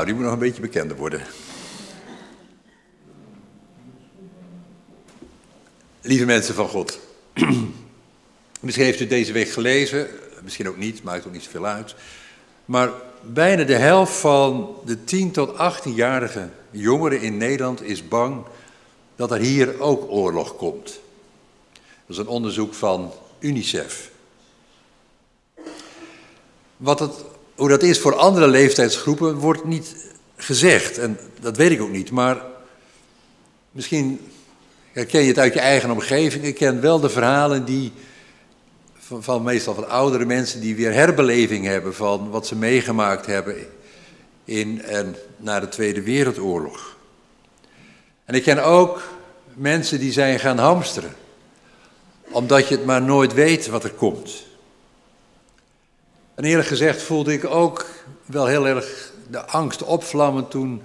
Die 0.06 0.14
moet 0.14 0.24
nog 0.24 0.34
een 0.34 0.40
beetje 0.40 0.62
bekender 0.62 0.98
worden. 0.98 1.22
Lieve 6.02 6.26
mensen 6.26 6.56
van 6.56 6.68
God. 6.68 7.00
Misschien 8.60 8.86
heeft 8.86 9.00
u 9.00 9.08
deze 9.08 9.32
week 9.32 9.50
gelezen, 9.50 10.08
misschien 10.44 10.68
ook 10.68 10.78
niet, 10.78 11.04
maakt 11.04 11.26
ook 11.26 11.34
niet 11.34 11.44
zoveel 11.44 11.66
uit. 11.66 11.96
Maar 12.66 12.90
bijna 13.22 13.64
de 13.64 13.76
helft 13.76 14.14
van 14.14 14.76
de 14.86 15.04
10 15.04 15.32
tot 15.32 15.52
18-jarige 15.52 16.50
jongeren 16.72 17.22
in 17.22 17.38
Nederland 17.38 17.82
is 17.82 18.08
bang 18.08 18.46
dat 19.16 19.32
er 19.32 19.40
hier 19.40 19.80
ook 19.80 20.12
oorlog 20.12 20.56
komt. 20.56 20.86
Dat 21.74 22.16
is 22.16 22.18
een 22.18 22.28
onderzoek 22.28 22.74
van 22.74 23.12
UNICEF. 23.40 24.12
Wat 26.78 27.00
het 27.00 27.26
hoe 27.56 27.70
dat 27.70 27.84
is 27.84 28.00
voor 28.00 28.16
andere 28.16 28.48
leeftijdsgroepen 28.48 29.36
wordt 29.36 29.66
niet 29.66 29.96
gezegd. 30.36 30.98
En 30.98 31.20
dat 31.40 31.58
weet 31.58 31.72
ik 31.72 31.82
ook 31.82 31.92
niet. 31.92 32.12
Maar 32.12 32.42
misschien 33.72 34.20
herken 34.92 35.22
je 35.22 35.28
het 35.28 35.40
uit 35.40 35.54
je 35.54 35.60
eigen 35.60 35.92
omgeving. 35.92 36.44
Ik 36.44 36.56
ken 36.56 36.82
wel 36.82 37.00
de 37.00 37.10
verhalen 37.10 37.66
die, 37.66 37.92
van, 38.98 39.24
van 39.24 39.44
meestal 39.44 39.74
van 39.74 39.90
oudere 39.90 40.26
mensen 40.26 40.62
die 40.62 40.76
weer 40.76 40.94
herbeleving 40.94 41.66
hebben 41.66 41.96
van 41.96 42.30
wat 42.30 42.48
ze 42.48 42.56
meegemaakt 42.56 43.26
hebben 43.26 43.56
in 44.46 44.82
en 44.82 45.16
na 45.38 45.60
de 45.60 45.70
Tweede 45.70 46.02
Wereldoorlog. 46.02 46.98
En 48.26 48.36
ik 48.36 48.44
ken 48.44 48.64
ook 48.64 49.02
mensen 49.54 50.00
die 50.00 50.12
zijn 50.12 50.40
gaan 50.40 50.58
hamsteren, 50.58 51.16
omdat 52.22 52.68
je 52.68 52.76
het 52.76 52.86
maar 52.86 53.02
nooit 53.02 53.34
weet 53.34 53.68
wat 53.68 53.84
er 53.84 53.94
komt. 53.94 54.46
En 56.36 56.44
eerlijk 56.44 56.68
gezegd 56.68 57.02
voelde 57.02 57.34
ik 57.34 57.46
ook 57.46 57.86
wel 58.26 58.46
heel 58.46 58.68
erg 58.68 59.14
de 59.30 59.46
angst 59.46 59.84
opvlammen 59.84 60.48
toen 60.48 60.82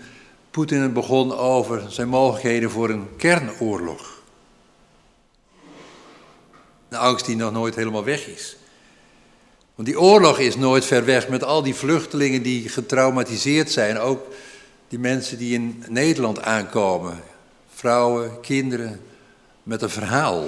Poetin 0.50 0.80
het 0.80 0.92
begon 0.92 1.36
over 1.36 1.82
zijn 1.88 2.08
mogelijkheden 2.08 2.70
voor 2.70 2.90
een 2.90 3.16
kernoorlog. 3.16 4.22
De 6.88 6.96
angst 6.96 7.26
die 7.26 7.36
nog 7.36 7.52
nooit 7.52 7.74
helemaal 7.74 8.04
weg 8.04 8.26
is. 8.26 8.56
Want 9.74 9.88
die 9.88 10.00
oorlog 10.00 10.38
is 10.38 10.56
nooit 10.56 10.84
ver 10.84 11.04
weg 11.04 11.28
met 11.28 11.44
al 11.44 11.62
die 11.62 11.74
vluchtelingen 11.74 12.42
die 12.42 12.68
getraumatiseerd 12.68 13.70
zijn. 13.70 13.98
Ook 13.98 14.26
die 14.88 14.98
mensen 14.98 15.38
die 15.38 15.54
in 15.54 15.84
Nederland 15.88 16.42
aankomen. 16.42 17.20
Vrouwen, 17.74 18.40
kinderen, 18.40 19.00
met 19.62 19.82
een 19.82 19.90
verhaal. 19.90 20.44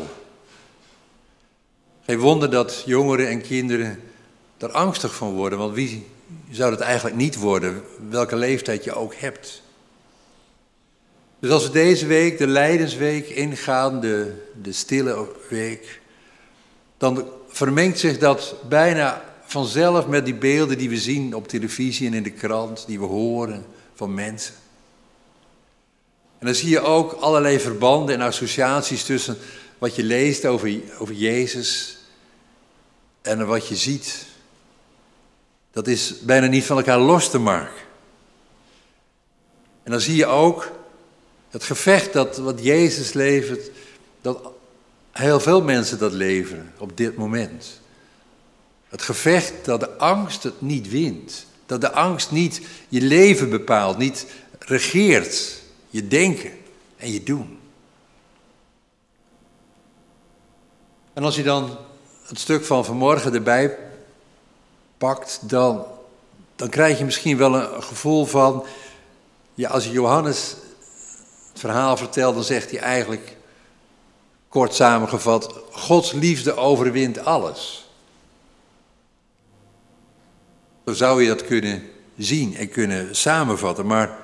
Geen 2.05 2.19
wonder 2.19 2.51
dat 2.51 2.83
jongeren 2.87 3.29
en 3.29 3.41
kinderen 3.41 4.12
daar 4.63 4.71
angstig 4.71 5.15
van 5.15 5.33
worden. 5.33 5.59
Want 5.59 5.75
wie 5.75 6.07
zou 6.51 6.71
dat 6.71 6.81
eigenlijk 6.81 7.17
niet 7.17 7.37
worden, 7.37 7.83
welke 8.09 8.37
leeftijd 8.37 8.85
je 8.85 8.95
ook 8.95 9.15
hebt. 9.15 9.63
Dus 11.39 11.51
als 11.51 11.67
we 11.67 11.73
deze 11.73 12.07
week, 12.07 12.39
de 12.39 12.47
Lijdensweek, 12.47 13.29
ingaan, 13.29 14.01
de, 14.01 14.45
de 14.63 14.73
stille 14.73 15.29
week, 15.49 16.01
dan 16.99 17.29
vermengt 17.49 17.99
zich 17.99 18.19
dat 18.19 18.55
bijna 18.69 19.25
vanzelf 19.45 20.07
met 20.07 20.25
die 20.25 20.35
beelden 20.35 20.79
die 20.79 20.89
we 20.89 20.99
zien 20.99 21.35
op 21.35 21.49
televisie 21.49 22.07
en 22.07 22.15
in 22.15 22.23
de 22.23 22.31
krant, 22.31 22.85
die 22.87 22.99
we 22.99 23.07
horen 23.07 23.65
van 23.95 24.15
mensen. 24.15 24.55
En 26.39 26.47
dan 26.47 26.55
zie 26.55 26.69
je 26.69 26.81
ook 26.81 27.13
allerlei 27.13 27.61
verbanden 27.61 28.15
en 28.15 28.21
associaties 28.21 29.05
tussen 29.05 29.37
wat 29.79 29.97
je 29.97 30.03
leest 30.03 30.47
over, 30.47 30.81
over 30.99 31.15
Jezus 31.15 31.99
en 33.23 33.47
wat 33.47 33.69
je 33.69 33.77
ziet 33.77 34.31
dat 35.73 35.87
is 35.87 36.21
bijna 36.21 36.47
niet 36.47 36.65
van 36.65 36.77
elkaar 36.77 36.99
los 36.99 37.31
te 37.31 37.39
maken. 37.39 37.83
En 39.83 39.91
dan 39.91 40.01
zie 40.01 40.17
je 40.17 40.27
ook 40.27 40.71
het 41.51 41.65
gevecht 41.65 42.13
dat 42.13 42.37
wat 42.37 42.65
Jezus 42.65 43.13
levert, 43.13 43.71
dat 44.21 44.51
heel 45.11 45.41
veel 45.41 45.63
mensen 45.63 45.99
dat 45.99 46.13
leveren 46.13 46.73
op 46.79 46.97
dit 46.97 47.17
moment. 47.17 47.81
Het 48.89 49.03
gevecht 49.03 49.65
dat 49.65 49.81
de 49.81 49.97
angst 49.97 50.43
het 50.43 50.61
niet 50.61 50.89
wint. 50.89 51.47
Dat 51.67 51.81
de 51.81 51.93
angst 51.93 52.31
niet 52.31 52.61
je 52.89 53.01
leven 53.01 53.51
bepaalt, 53.51 53.99
niet 53.99 54.27
regeert 54.59 55.63
je 55.91 56.09
denken 56.09 56.51
en 56.97 57.13
je 57.13 57.23
doen. 57.23 57.59
En 61.13 61.23
als 61.23 61.37
je 61.37 61.43
dan 61.43 61.79
het 62.27 62.39
stuk 62.39 62.65
van 62.65 62.85
vanmorgen 62.85 63.35
erbij 63.35 63.79
pakt, 65.03 65.39
dan, 65.43 65.85
dan 66.57 66.69
krijg 66.69 66.99
je 66.99 67.05
misschien 67.05 67.37
wel 67.37 67.55
een 67.55 67.83
gevoel 67.83 68.25
van, 68.25 68.65
ja, 69.55 69.69
als 69.69 69.87
Johannes 69.87 70.57
het 71.51 71.61
verhaal 71.61 71.97
vertelt, 71.97 72.35
dan 72.35 72.45
zegt 72.45 72.71
hij 72.71 72.81
eigenlijk, 72.81 73.37
kort 74.49 74.75
samengevat, 74.75 75.55
Gods 75.71 76.13
liefde 76.13 76.57
overwint 76.57 77.25
alles. 77.25 77.91
Zo 80.87 80.93
zou 80.93 81.23
je 81.23 81.29
dat 81.29 81.45
kunnen 81.45 81.83
zien 82.17 82.57
en 82.57 82.69
kunnen 82.69 83.17
samenvatten, 83.17 83.87
maar 83.87 84.19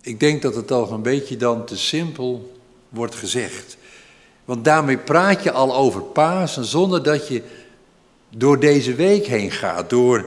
ik 0.00 0.20
denk 0.20 0.42
dat 0.42 0.54
het 0.54 0.66
toch 0.66 0.90
een 0.90 1.02
beetje 1.02 1.36
dan 1.36 1.64
te 1.64 1.76
simpel 1.76 2.58
wordt 2.88 3.14
gezegd. 3.14 3.76
Want 4.44 4.64
daarmee 4.64 4.98
praat 4.98 5.42
je 5.42 5.52
al 5.52 5.74
over 5.74 6.02
Pasen 6.02 6.64
zonder 6.64 7.02
dat 7.02 7.28
je 7.28 7.42
door 8.30 8.60
deze 8.60 8.94
week 8.94 9.26
heen 9.26 9.50
gaat, 9.50 9.90
door 9.90 10.26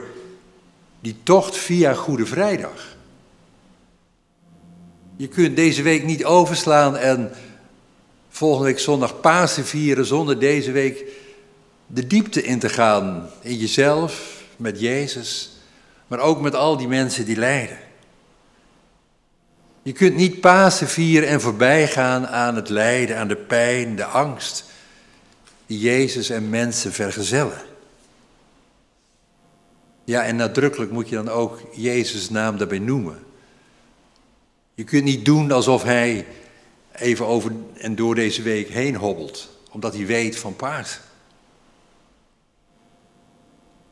die 1.00 1.16
tocht 1.22 1.56
via 1.56 1.94
Goede 1.94 2.26
Vrijdag. 2.26 2.96
Je 5.16 5.28
kunt 5.28 5.56
deze 5.56 5.82
week 5.82 6.04
niet 6.04 6.24
overslaan 6.24 6.96
en 6.96 7.32
volgende 8.28 8.66
week 8.66 8.78
zondag 8.78 9.20
Pasen 9.20 9.66
vieren 9.66 10.06
zonder 10.06 10.38
deze 10.38 10.72
week 10.72 11.04
de 11.86 12.06
diepte 12.06 12.42
in 12.42 12.58
te 12.58 12.68
gaan 12.68 13.30
in 13.40 13.56
jezelf, 13.56 14.42
met 14.56 14.80
Jezus, 14.80 15.50
maar 16.06 16.18
ook 16.18 16.40
met 16.40 16.54
al 16.54 16.76
die 16.76 16.88
mensen 16.88 17.24
die 17.24 17.36
lijden. 17.36 17.78
Je 19.82 19.92
kunt 19.92 20.14
niet 20.14 20.40
Pasen 20.40 20.88
vieren 20.88 21.28
en 21.28 21.40
voorbij 21.40 21.88
gaan 21.88 22.26
aan 22.26 22.56
het 22.56 22.68
lijden, 22.68 23.16
aan 23.18 23.28
de 23.28 23.36
pijn, 23.36 23.96
de 23.96 24.04
angst 24.04 24.64
die 25.66 25.78
Jezus 25.78 26.30
en 26.30 26.50
mensen 26.50 26.92
vergezellen. 26.92 27.71
Ja, 30.04 30.24
en 30.24 30.36
nadrukkelijk 30.36 30.90
moet 30.90 31.08
je 31.08 31.14
dan 31.14 31.28
ook 31.28 31.60
Jezus' 31.72 32.30
naam 32.30 32.56
daarbij 32.56 32.78
noemen. 32.78 33.18
Je 34.74 34.84
kunt 34.84 35.04
niet 35.04 35.24
doen 35.24 35.52
alsof 35.52 35.82
hij 35.82 36.26
even 36.92 37.26
over 37.26 37.52
en 37.74 37.94
door 37.94 38.14
deze 38.14 38.42
week 38.42 38.68
heen 38.68 38.96
hobbelt, 38.96 39.48
omdat 39.70 39.94
hij 39.94 40.06
weet 40.06 40.36
van 40.36 40.56
paard. 40.56 41.00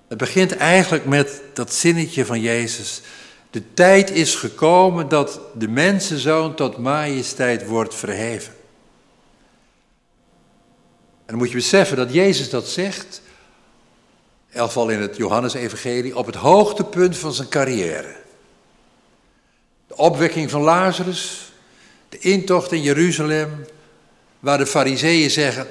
Het 0.08 0.18
begint 0.18 0.56
eigenlijk 0.56 1.04
met 1.04 1.42
dat 1.52 1.72
zinnetje 1.72 2.26
van 2.26 2.40
Jezus. 2.40 3.00
De 3.50 3.74
tijd 3.74 4.10
is 4.10 4.34
gekomen 4.34 5.08
dat 5.08 5.40
de 5.54 5.68
mensenzoon 5.68 6.54
tot 6.54 6.76
majesteit 6.76 7.66
wordt 7.66 7.94
verheven. 7.94 8.52
En 11.30 11.36
dan 11.36 11.36
moet 11.36 11.48
je 11.50 11.56
beseffen 11.56 11.96
dat 11.96 12.12
Jezus 12.12 12.50
dat 12.50 12.68
zegt, 12.68 13.22
geval 14.50 14.88
in 14.88 15.00
het 15.00 15.16
Johannesevangelie, 15.16 16.16
op 16.16 16.26
het 16.26 16.34
hoogtepunt 16.34 17.18
van 17.18 17.32
zijn 17.32 17.48
carrière. 17.48 18.16
De 19.86 19.96
opwekking 19.96 20.50
van 20.50 20.60
Lazarus, 20.60 21.52
de 22.08 22.18
intocht 22.18 22.72
in 22.72 22.82
Jeruzalem, 22.82 23.66
waar 24.40 24.58
de 24.58 24.66
fariseeën 24.66 25.30
zeggen, 25.30 25.66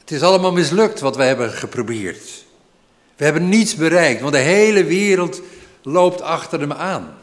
het 0.00 0.10
is 0.10 0.22
allemaal 0.22 0.52
mislukt 0.52 1.00
wat 1.00 1.16
we 1.16 1.22
hebben 1.22 1.50
geprobeerd. 1.50 2.44
We 3.16 3.24
hebben 3.24 3.48
niets 3.48 3.74
bereikt, 3.74 4.20
want 4.20 4.32
de 4.32 4.38
hele 4.38 4.84
wereld 4.84 5.40
loopt 5.82 6.20
achter 6.20 6.60
hem 6.60 6.72
aan. 6.72 7.16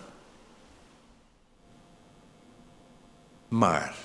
Maar, 3.47 3.95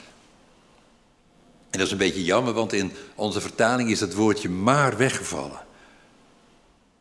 en 1.70 1.78
dat 1.78 1.86
is 1.86 1.92
een 1.92 1.98
beetje 1.98 2.24
jammer, 2.24 2.52
want 2.52 2.72
in 2.72 2.92
onze 3.14 3.40
vertaling 3.40 3.90
is 3.90 4.00
het 4.00 4.14
woordje 4.14 4.48
maar 4.48 4.96
weggevallen. 4.96 5.65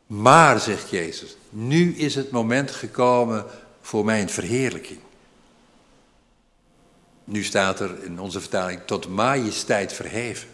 Maar, 0.06 0.60
zegt 0.60 0.90
Jezus, 0.90 1.36
nu 1.50 1.96
is 1.96 2.14
het 2.14 2.30
moment 2.30 2.70
gekomen 2.70 3.44
voor 3.80 4.04
mijn 4.04 4.30
verheerlijking. 4.30 4.98
Nu 7.24 7.42
staat 7.42 7.80
er 7.80 8.04
in 8.04 8.20
onze 8.20 8.40
vertaling 8.40 8.80
tot 8.84 9.08
majesteit 9.08 9.92
verheven. 9.92 10.48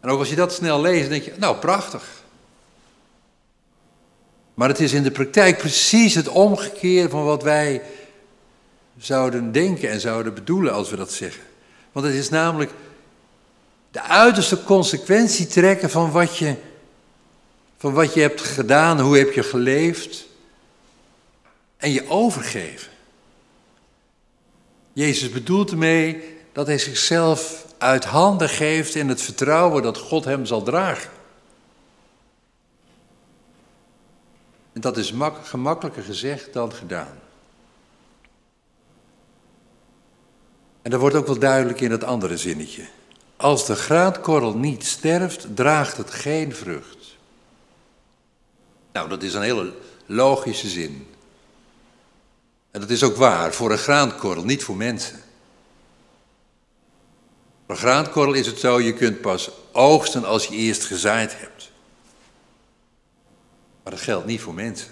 En 0.00 0.10
ook 0.10 0.18
als 0.18 0.28
je 0.28 0.36
dat 0.36 0.52
snel 0.52 0.80
leest, 0.80 1.08
denk 1.08 1.22
je, 1.22 1.32
nou 1.36 1.56
prachtig. 1.56 2.22
Maar 4.54 4.68
het 4.68 4.80
is 4.80 4.92
in 4.92 5.02
de 5.02 5.10
praktijk 5.10 5.58
precies 5.58 6.14
het 6.14 6.28
omgekeerde 6.28 7.08
van 7.08 7.24
wat 7.24 7.42
wij 7.42 7.82
zouden 8.98 9.52
denken 9.52 9.90
en 9.90 10.00
zouden 10.00 10.34
bedoelen 10.34 10.72
als 10.72 10.90
we 10.90 10.96
dat 10.96 11.12
zeggen. 11.12 11.42
Want 11.92 12.06
het 12.06 12.14
is 12.14 12.28
namelijk 12.28 12.70
de 13.90 14.02
uiterste 14.02 14.64
consequentie 14.64 15.46
trekken 15.46 15.90
van 15.90 16.10
wat 16.10 16.36
je, 16.36 16.54
van 17.76 17.92
wat 17.92 18.14
je 18.14 18.20
hebt 18.20 18.40
gedaan, 18.40 19.00
hoe 19.00 19.18
heb 19.18 19.32
je 19.32 19.42
geleefd 19.42 20.26
en 21.76 21.90
je 21.90 22.08
overgeven. 22.08 22.92
Jezus 24.92 25.30
bedoelt 25.30 25.70
ermee 25.70 26.36
dat 26.52 26.66
hij 26.66 26.78
zichzelf 26.78 27.66
uit 27.78 28.04
handen 28.04 28.48
geeft 28.48 28.94
in 28.94 29.08
het 29.08 29.22
vertrouwen 29.22 29.82
dat 29.82 29.98
God 29.98 30.24
hem 30.24 30.46
zal 30.46 30.62
dragen. 30.62 31.10
En 34.72 34.80
dat 34.80 34.96
is 34.96 35.12
gemakkelijker 35.42 36.02
gezegd 36.02 36.52
dan 36.52 36.72
gedaan. 36.72 37.18
En 40.82 40.90
dat 40.90 41.00
wordt 41.00 41.16
ook 41.16 41.26
wel 41.26 41.38
duidelijk 41.38 41.80
in 41.80 41.90
het 41.90 42.04
andere 42.04 42.36
zinnetje. 42.36 42.86
Als 43.36 43.66
de 43.66 43.74
graankorrel 43.74 44.56
niet 44.56 44.84
sterft, 44.84 45.46
draagt 45.54 45.96
het 45.96 46.10
geen 46.10 46.54
vrucht. 46.54 46.95
Nou, 48.96 49.08
dat 49.08 49.22
is 49.22 49.34
een 49.34 49.42
hele 49.42 49.72
logische 50.06 50.68
zin. 50.68 51.06
En 52.70 52.80
dat 52.80 52.90
is 52.90 53.02
ook 53.02 53.16
waar 53.16 53.52
voor 53.52 53.70
een 53.72 53.78
graankorrel, 53.78 54.44
niet 54.44 54.64
voor 54.64 54.76
mensen. 54.76 55.22
Voor 57.66 57.74
een 57.74 57.76
graankorrel 57.76 58.32
is 58.32 58.46
het 58.46 58.58
zo, 58.58 58.80
je 58.80 58.92
kunt 58.92 59.20
pas 59.20 59.50
oogsten 59.72 60.24
als 60.24 60.46
je 60.46 60.54
eerst 60.54 60.84
gezaaid 60.84 61.38
hebt. 61.38 61.72
Maar 63.82 63.92
dat 63.92 64.02
geldt 64.02 64.26
niet 64.26 64.40
voor 64.40 64.54
mensen. 64.54 64.88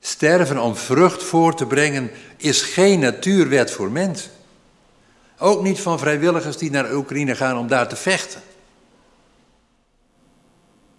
Sterven 0.00 0.58
om 0.58 0.76
vrucht 0.76 1.22
voor 1.22 1.54
te 1.54 1.66
brengen 1.66 2.10
is 2.36 2.62
geen 2.62 3.00
natuurwet 3.00 3.70
voor 3.70 3.90
mensen. 3.90 4.30
Ook 5.38 5.62
niet 5.62 5.80
van 5.80 5.98
vrijwilligers 5.98 6.56
die 6.56 6.70
naar 6.70 6.94
Oekraïne 6.94 7.36
gaan 7.36 7.58
om 7.58 7.68
daar 7.68 7.88
te 7.88 7.96
vechten. 7.96 8.42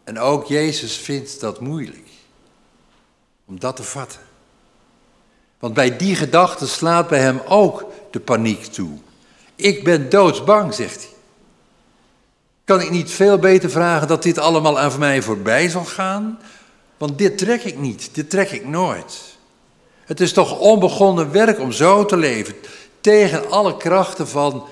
En 0.08 0.20
ook 0.20 0.46
Jezus 0.46 0.98
vindt 0.98 1.39
dat 1.39 1.60
moeilijk 1.60 2.08
om 3.46 3.60
dat 3.60 3.76
te 3.76 3.84
vatten. 3.84 4.20
Want 5.60 5.74
bij 5.74 5.98
die 5.98 6.15
gedachte 6.15 6.67
slaat 6.67 7.08
bij 7.08 7.20
hem 7.20 7.41
ook 7.48 7.86
de 8.12 8.20
paniek 8.20 8.65
toe. 8.65 8.98
Ik 9.56 9.84
ben 9.84 10.10
doodsbang, 10.10 10.74
zegt 10.74 10.96
hij. 10.96 11.12
Kan 12.63 12.82
ik 12.82 12.89
niet 12.89 13.12
veel 13.12 13.38
beter 13.38 13.70
vragen 13.70 14.08
dat 14.08 14.24
dit 14.24 14.38
allemaal 14.38 14.80
aan 14.80 15.00
mij 15.00 15.22
voorbij 15.22 15.70
zal 15.70 15.86
gaan? 15.86 16.39
Want 16.98 17.17
dit 17.17 17.38
trek 17.38 17.63
ik 17.63 17.78
niet, 17.78 18.10
dit 18.12 18.30
trek 18.30 18.52
ik 18.52 18.67
nooit. 18.67 19.38
Het 20.06 20.20
is 20.20 20.34
toch 20.34 20.60
onbegonnen 20.60 21.32
werk 21.32 21.60
om 21.60 21.72
zo 21.72 22.06
te 22.06 22.17
leven, 22.17 22.56
tegen 23.02 23.52
alle 23.52 23.78
krachten 23.78 24.28
van, 24.28 24.67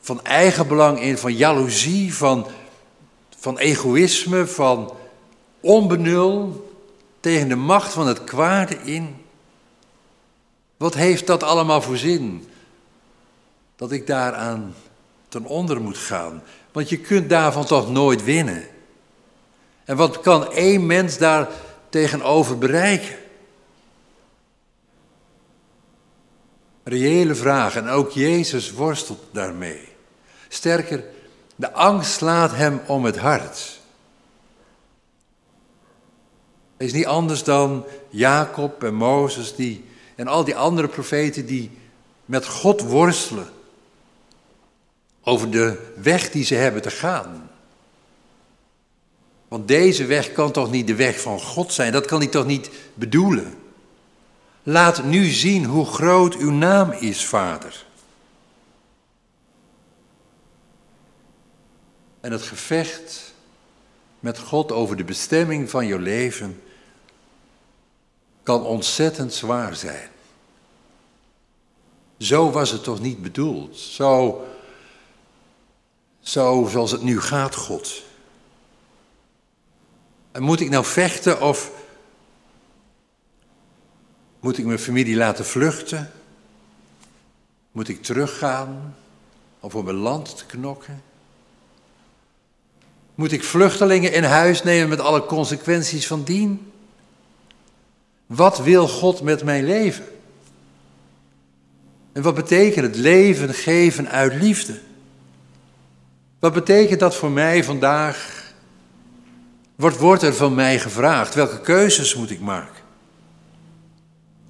van 0.00 0.24
eigenbelang 0.24 1.00
in, 1.00 1.18
van 1.18 1.34
jaloezie, 1.34 2.14
van, 2.14 2.46
van 3.44 3.58
egoïsme, 3.58 4.46
van 4.46 4.94
onbenul, 5.60 6.68
tegen 7.20 7.48
de 7.48 7.54
macht 7.54 7.92
van 7.92 8.06
het 8.06 8.24
kwade 8.24 8.76
in. 8.84 9.16
Wat 10.76 10.94
heeft 10.94 11.26
dat 11.26 11.42
allemaal 11.42 11.82
voor 11.82 11.96
zin? 11.96 12.48
Dat 13.76 13.92
ik 13.92 14.06
daaraan 14.06 14.74
ten 15.28 15.44
onder 15.44 15.80
moet 15.80 15.98
gaan. 15.98 16.42
Want 16.72 16.88
je 16.88 16.98
kunt 16.98 17.28
daarvan 17.28 17.64
toch 17.64 17.90
nooit 17.90 18.24
winnen. 18.24 18.64
En 19.84 19.96
wat 19.96 20.20
kan 20.20 20.52
één 20.52 20.86
mens 20.86 21.18
daar 21.18 21.48
tegenover 21.88 22.58
bereiken? 22.58 23.16
Reële 26.84 27.34
vragen 27.34 27.82
en 27.82 27.88
ook 27.88 28.10
Jezus 28.10 28.72
worstelt 28.72 29.24
daarmee. 29.32 29.88
Sterker, 30.48 31.04
de 31.56 31.72
angst 31.72 32.12
slaat 32.12 32.54
hem 32.54 32.80
om 32.86 33.04
het 33.04 33.18
hart. 33.18 33.80
Hij 36.76 36.86
is 36.86 36.92
niet 36.92 37.06
anders 37.06 37.42
dan 37.42 37.84
Jacob 38.10 38.84
en 38.84 38.94
Mozes 38.94 39.54
die, 39.54 39.84
en 40.14 40.26
al 40.26 40.44
die 40.44 40.56
andere 40.56 40.88
profeten 40.88 41.46
die 41.46 41.70
met 42.24 42.46
God 42.46 42.80
worstelen 42.80 43.48
over 45.22 45.50
de 45.50 45.92
weg 45.96 46.30
die 46.30 46.44
ze 46.44 46.54
hebben 46.54 46.82
te 46.82 46.90
gaan. 46.90 47.50
Want 49.48 49.68
deze 49.68 50.04
weg 50.04 50.32
kan 50.32 50.50
toch 50.50 50.70
niet 50.70 50.86
de 50.86 50.94
weg 50.94 51.20
van 51.20 51.40
God 51.40 51.72
zijn? 51.72 51.92
Dat 51.92 52.06
kan 52.06 52.18
hij 52.18 52.28
toch 52.28 52.46
niet 52.46 52.70
bedoelen? 52.94 53.54
Laat 54.62 55.04
nu 55.04 55.24
zien 55.24 55.64
hoe 55.64 55.86
groot 55.86 56.36
uw 56.36 56.50
naam 56.50 56.90
is, 56.90 57.24
Vader. 57.24 57.84
En 62.24 62.32
het 62.32 62.42
gevecht 62.42 63.34
met 64.20 64.38
God 64.38 64.72
over 64.72 64.96
de 64.96 65.04
bestemming 65.04 65.70
van 65.70 65.86
je 65.86 65.98
leven 65.98 66.62
kan 68.42 68.62
ontzettend 68.62 69.34
zwaar 69.34 69.76
zijn. 69.76 70.08
Zo 72.18 72.50
was 72.50 72.70
het 72.70 72.82
toch 72.82 73.00
niet 73.00 73.22
bedoeld? 73.22 73.76
Zo, 73.76 74.44
zo 76.20 76.66
zoals 76.70 76.90
het 76.90 77.02
nu 77.02 77.20
gaat, 77.20 77.54
God. 77.54 78.02
En 80.32 80.42
moet 80.42 80.60
ik 80.60 80.70
nou 80.70 80.84
vechten 80.84 81.40
of 81.40 81.70
moet 84.40 84.58
ik 84.58 84.64
mijn 84.64 84.78
familie 84.78 85.16
laten 85.16 85.44
vluchten? 85.44 86.12
Moet 87.72 87.88
ik 87.88 88.02
teruggaan 88.02 88.96
om 89.60 89.70
voor 89.70 89.84
mijn 89.84 89.96
land 89.96 90.36
te 90.36 90.46
knokken? 90.46 91.12
Moet 93.14 93.32
ik 93.32 93.44
vluchtelingen 93.44 94.12
in 94.12 94.24
huis 94.24 94.62
nemen 94.62 94.88
met 94.88 95.00
alle 95.00 95.26
consequenties 95.26 96.06
van 96.06 96.24
dien? 96.24 96.72
Wat 98.26 98.58
wil 98.58 98.88
God 98.88 99.22
met 99.22 99.44
mijn 99.44 99.64
leven? 99.64 100.04
En 102.12 102.22
wat 102.22 102.34
betekent 102.34 102.86
het 102.86 102.96
leven 102.96 103.54
geven 103.54 104.08
uit 104.08 104.34
liefde? 104.34 104.80
Wat 106.38 106.52
betekent 106.52 107.00
dat 107.00 107.16
voor 107.16 107.30
mij 107.30 107.64
vandaag? 107.64 108.44
Wat 109.74 109.96
wordt 109.96 110.22
er 110.22 110.34
van 110.34 110.54
mij 110.54 110.78
gevraagd? 110.78 111.34
Welke 111.34 111.60
keuzes 111.60 112.14
moet 112.14 112.30
ik 112.30 112.40
maken? 112.40 112.82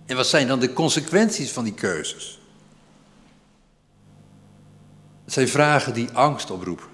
En 0.06 0.16
wat 0.16 0.26
zijn 0.26 0.48
dan 0.48 0.60
de 0.60 0.72
consequenties 0.72 1.50
van 1.50 1.64
die 1.64 1.74
keuzes? 1.74 2.40
Het 5.24 5.32
zijn 5.32 5.48
vragen 5.48 5.94
die 5.94 6.08
angst 6.12 6.50
oproepen. 6.50 6.93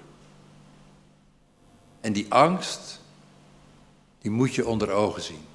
En 2.01 2.13
die 2.13 2.25
angst, 2.29 2.99
die 4.21 4.31
moet 4.31 4.55
je 4.55 4.67
onder 4.67 4.91
ogen 4.91 5.21
zien. 5.21 5.45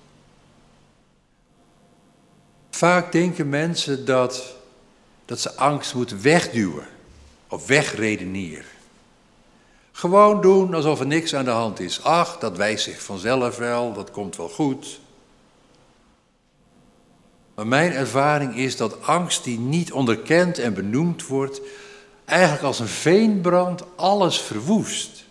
Vaak 2.70 3.12
denken 3.12 3.48
mensen 3.48 4.04
dat, 4.04 4.54
dat 5.24 5.40
ze 5.40 5.54
angst 5.54 5.94
moeten 5.94 6.22
wegduwen 6.22 6.86
of 7.48 7.66
wegredeneren. 7.66 8.64
Gewoon 9.92 10.40
doen 10.40 10.74
alsof 10.74 11.00
er 11.00 11.06
niks 11.06 11.34
aan 11.34 11.44
de 11.44 11.50
hand 11.50 11.80
is. 11.80 12.02
Ach, 12.02 12.38
dat 12.38 12.56
wijst 12.56 12.84
zich 12.84 13.02
vanzelf 13.02 13.56
wel, 13.56 13.92
dat 13.92 14.10
komt 14.10 14.36
wel 14.36 14.48
goed. 14.48 15.00
Maar 17.54 17.66
mijn 17.66 17.92
ervaring 17.92 18.56
is 18.56 18.76
dat 18.76 19.02
angst 19.02 19.44
die 19.44 19.58
niet 19.58 19.92
onderkend 19.92 20.58
en 20.58 20.74
benoemd 20.74 21.26
wordt, 21.26 21.60
eigenlijk 22.24 22.62
als 22.62 22.78
een 22.78 22.88
veenbrand 22.88 23.82
alles 23.94 24.40
verwoest. 24.40 25.25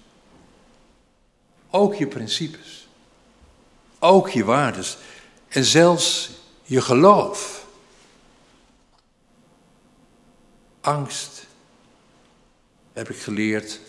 Ook 1.75 1.95
je 1.95 2.07
principes, 2.07 2.87
ook 3.99 4.29
je 4.29 4.43
waardes 4.43 4.97
en 5.47 5.63
zelfs 5.63 6.31
je 6.63 6.81
geloof. 6.81 7.65
Angst, 10.81 11.45
heb 12.93 13.09
ik 13.09 13.17
geleerd, 13.17 13.79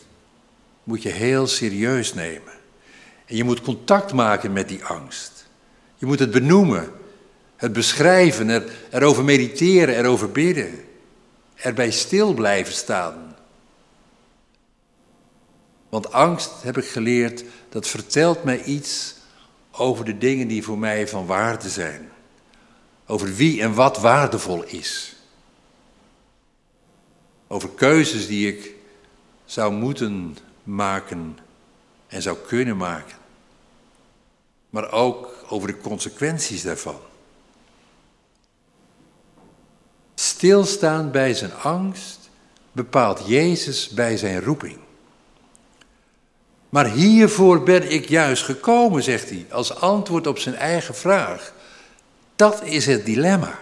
moet 0.84 1.02
je 1.02 1.08
heel 1.08 1.46
serieus 1.46 2.14
nemen. 2.14 2.52
En 3.26 3.36
je 3.36 3.44
moet 3.44 3.60
contact 3.60 4.12
maken 4.12 4.52
met 4.52 4.68
die 4.68 4.84
angst. 4.84 5.46
Je 5.96 6.06
moet 6.06 6.18
het 6.18 6.30
benoemen, 6.30 6.92
het 7.56 7.72
beschrijven, 7.72 8.48
er, 8.48 8.72
erover 8.90 9.24
mediteren, 9.24 9.96
erover 9.96 10.30
bidden. 10.30 10.84
Erbij 11.54 11.90
stil 11.90 12.34
blijven 12.34 12.74
staan. 12.74 13.36
Want 15.88 16.12
angst, 16.12 16.62
heb 16.62 16.78
ik 16.78 16.84
geleerd, 16.84 17.44
dat 17.76 17.88
vertelt 17.88 18.44
mij 18.44 18.62
iets 18.62 19.14
over 19.70 20.04
de 20.04 20.18
dingen 20.18 20.48
die 20.48 20.62
voor 20.62 20.78
mij 20.78 21.08
van 21.08 21.26
waarde 21.26 21.68
zijn. 21.68 22.10
Over 23.06 23.34
wie 23.34 23.62
en 23.62 23.74
wat 23.74 23.98
waardevol 23.98 24.64
is. 24.64 25.16
Over 27.46 27.68
keuzes 27.68 28.26
die 28.26 28.56
ik 28.56 28.74
zou 29.44 29.72
moeten 29.72 30.36
maken 30.62 31.38
en 32.06 32.22
zou 32.22 32.36
kunnen 32.46 32.76
maken. 32.76 33.16
Maar 34.70 34.92
ook 34.92 35.44
over 35.48 35.68
de 35.68 35.78
consequenties 35.78 36.62
daarvan. 36.62 37.00
Stilstaan 40.14 41.10
bij 41.10 41.34
zijn 41.34 41.54
angst 41.54 42.30
bepaalt 42.72 43.26
Jezus 43.26 43.88
bij 43.88 44.16
zijn 44.16 44.42
roeping. 44.42 44.78
Maar 46.76 46.90
hiervoor 46.90 47.62
ben 47.62 47.90
ik 47.92 48.08
juist 48.08 48.42
gekomen, 48.42 49.02
zegt 49.02 49.30
hij, 49.30 49.46
als 49.50 49.74
antwoord 49.74 50.26
op 50.26 50.38
zijn 50.38 50.54
eigen 50.54 50.94
vraag. 50.94 51.52
Dat 52.34 52.64
is 52.64 52.86
het 52.86 53.04
dilemma. 53.04 53.58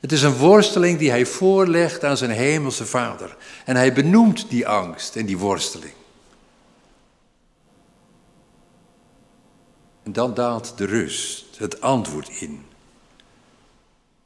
Het 0.00 0.12
is 0.12 0.22
een 0.22 0.36
worsteling 0.36 0.98
die 0.98 1.10
hij 1.10 1.26
voorlegt 1.26 2.04
aan 2.04 2.16
zijn 2.16 2.30
hemelse 2.30 2.86
vader. 2.86 3.36
En 3.64 3.76
hij 3.76 3.92
benoemt 3.92 4.50
die 4.50 4.68
angst 4.68 5.16
en 5.16 5.26
die 5.26 5.38
worsteling. 5.38 5.92
En 10.02 10.12
dan 10.12 10.34
daalt 10.34 10.72
de 10.76 10.84
rust, 10.84 11.58
het 11.58 11.80
antwoord 11.80 12.28
in. 12.28 12.64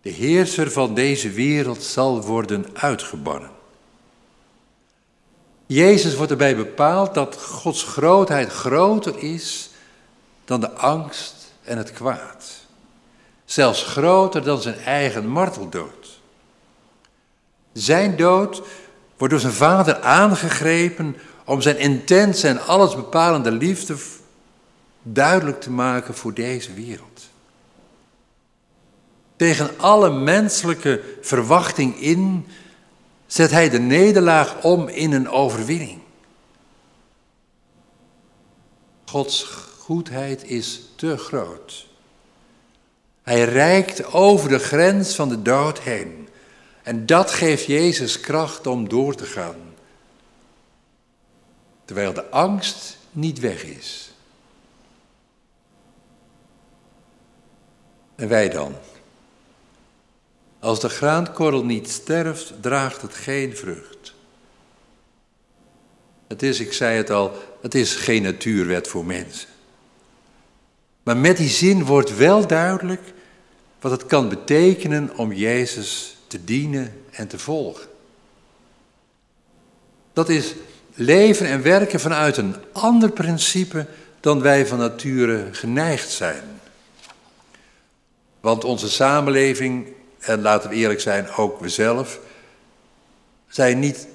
De 0.03 0.11
heerser 0.11 0.71
van 0.71 0.95
deze 0.95 1.31
wereld 1.31 1.83
zal 1.83 2.23
worden 2.23 2.67
uitgebannen. 2.73 3.54
Jezus 5.66 6.14
wordt 6.14 6.31
erbij 6.31 6.57
bepaald 6.57 7.14
dat 7.14 7.37
Gods 7.42 7.83
grootheid 7.83 8.48
groter 8.48 9.18
is 9.18 9.70
dan 10.44 10.61
de 10.61 10.70
angst 10.70 11.35
en 11.62 11.79
het 11.79 11.92
kwaad. 11.92 12.44
Zelfs 13.44 13.83
groter 13.83 14.42
dan 14.42 14.62
zijn 14.62 14.79
eigen 14.79 15.27
marteldood. 15.27 16.20
Zijn 17.72 18.16
dood 18.16 18.62
wordt 19.16 19.33
door 19.33 19.42
zijn 19.42 19.53
vader 19.53 20.00
aangegrepen 20.00 21.16
om 21.44 21.61
zijn 21.61 21.79
intense 21.79 22.48
en 22.48 22.66
allesbepalende 22.66 23.50
liefde 23.50 23.96
duidelijk 25.03 25.61
te 25.61 25.70
maken 25.70 26.14
voor 26.14 26.35
deze 26.35 26.72
wereld. 26.74 27.22
Tegen 29.37 29.70
alle 29.77 30.11
menselijke 30.11 31.03
verwachting 31.20 32.00
in 32.00 32.46
zet 33.35 33.51
hij 33.51 33.68
de 33.68 33.79
nederlaag 33.79 34.62
om 34.62 34.88
in 34.88 35.12
een 35.12 35.29
overwinning. 35.29 36.01
Gods 39.05 39.42
goedheid 39.79 40.44
is 40.44 40.81
te 40.97 41.16
groot. 41.16 41.87
Hij 43.23 43.44
reikt 43.44 44.12
over 44.12 44.49
de 44.49 44.59
grens 44.59 45.14
van 45.14 45.29
de 45.29 45.42
dood 45.42 45.81
heen. 45.81 46.29
En 46.83 47.07
dat 47.07 47.31
geeft 47.31 47.64
Jezus 47.64 48.20
kracht 48.20 48.66
om 48.66 48.88
door 48.88 49.14
te 49.14 49.25
gaan. 49.25 49.75
Terwijl 51.85 52.12
de 52.12 52.31
angst 52.31 52.97
niet 53.11 53.38
weg 53.38 53.64
is. 53.64 54.12
En 58.14 58.29
wij 58.29 58.49
dan? 58.49 58.75
Als 60.64 60.81
de 60.81 60.88
graankorrel 60.88 61.64
niet 61.64 61.90
sterft, 61.90 62.53
draagt 62.61 63.03
het 63.03 63.14
geen 63.14 63.57
vrucht. 63.57 64.14
Het 66.27 66.42
is, 66.42 66.61
ik 66.61 66.72
zei 66.72 66.96
het 66.96 67.11
al, 67.11 67.33
het 67.62 67.74
is 67.74 67.94
geen 67.94 68.22
natuurwet 68.22 68.88
voor 68.88 69.05
mensen. 69.05 69.48
Maar 71.03 71.16
met 71.16 71.37
die 71.37 71.48
zin 71.48 71.85
wordt 71.85 72.16
wel 72.16 72.46
duidelijk 72.46 73.12
wat 73.81 73.90
het 73.90 74.07
kan 74.07 74.29
betekenen 74.29 75.16
om 75.16 75.33
Jezus 75.33 76.16
te 76.27 76.44
dienen 76.44 77.03
en 77.11 77.29
te 77.29 77.38
volgen. 77.38 77.87
Dat 80.12 80.29
is 80.29 80.55
leven 80.94 81.46
en 81.46 81.62
werken 81.62 82.00
vanuit 82.00 82.37
een 82.37 82.55
ander 82.72 83.11
principe 83.11 83.87
dan 84.20 84.40
wij 84.40 84.66
van 84.66 84.79
nature 84.79 85.48
geneigd 85.53 86.11
zijn. 86.11 86.61
Want 88.40 88.64
onze 88.64 88.90
samenleving, 88.90 89.87
en 90.27 90.43
laten 90.43 90.71
we 90.71 90.77
eerlijk 90.77 91.01
zijn, 91.01 91.31
ook 91.31 91.61
we 91.61 91.69
zelf, 91.69 92.19
zijn 93.49 93.79
niet 93.79 94.07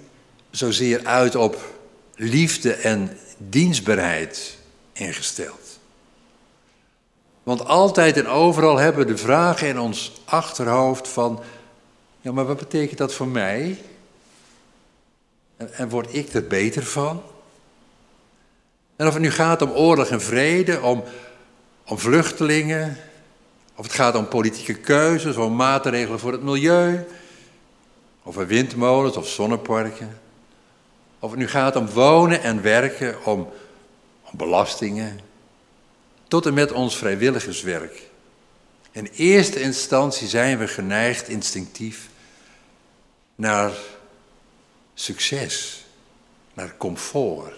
zozeer 0.49 1.05
uit 1.05 1.35
op 1.35 1.77
liefde 2.15 2.73
en 2.73 3.17
dienstbaarheid 3.37 4.57
ingesteld. 4.93 5.79
Want 7.43 7.65
altijd 7.65 8.17
en 8.17 8.27
overal 8.27 8.77
hebben 8.77 9.05
we 9.05 9.11
de 9.11 9.17
vragen 9.17 9.67
in 9.67 9.79
ons 9.79 10.21
achterhoofd 10.25 11.07
van, 11.07 11.43
ja 12.21 12.31
maar 12.31 12.45
wat 12.45 12.57
betekent 12.57 12.97
dat 12.97 13.13
voor 13.13 13.27
mij? 13.27 13.81
En, 15.57 15.73
en 15.73 15.89
word 15.89 16.13
ik 16.15 16.33
er 16.33 16.47
beter 16.47 16.83
van? 16.83 17.23
En 18.95 19.07
of 19.07 19.13
het 19.13 19.21
nu 19.21 19.31
gaat 19.31 19.61
om 19.61 19.71
oorlog 19.71 20.07
en 20.07 20.21
vrede, 20.21 20.81
om, 20.81 21.03
om 21.85 21.99
vluchtelingen, 21.99 22.97
of 23.79 23.85
het 23.85 23.93
gaat 23.93 24.15
om 24.15 24.27
politieke 24.27 24.73
keuzes, 24.73 25.35
om 25.35 25.55
maatregelen 25.55 26.19
voor 26.19 26.31
het 26.31 26.43
milieu, 26.43 27.05
over 28.23 28.47
windmolens 28.47 29.17
of 29.17 29.27
zonneparken. 29.27 30.19
Of 31.19 31.29
het 31.29 31.39
nu 31.39 31.47
gaat 31.47 31.75
om 31.75 31.89
wonen 31.89 32.41
en 32.41 32.61
werken, 32.61 33.25
om, 33.25 33.49
om 34.21 34.37
belastingen, 34.37 35.19
tot 36.27 36.45
en 36.45 36.53
met 36.53 36.71
ons 36.71 36.97
vrijwilligerswerk. 36.97 38.01
In 38.91 39.05
eerste 39.05 39.61
instantie 39.61 40.27
zijn 40.27 40.57
we 40.57 40.67
geneigd 40.67 41.27
instinctief 41.27 42.09
naar 43.35 43.71
succes, 44.93 45.85
naar 46.53 46.77
comfort, 46.77 47.53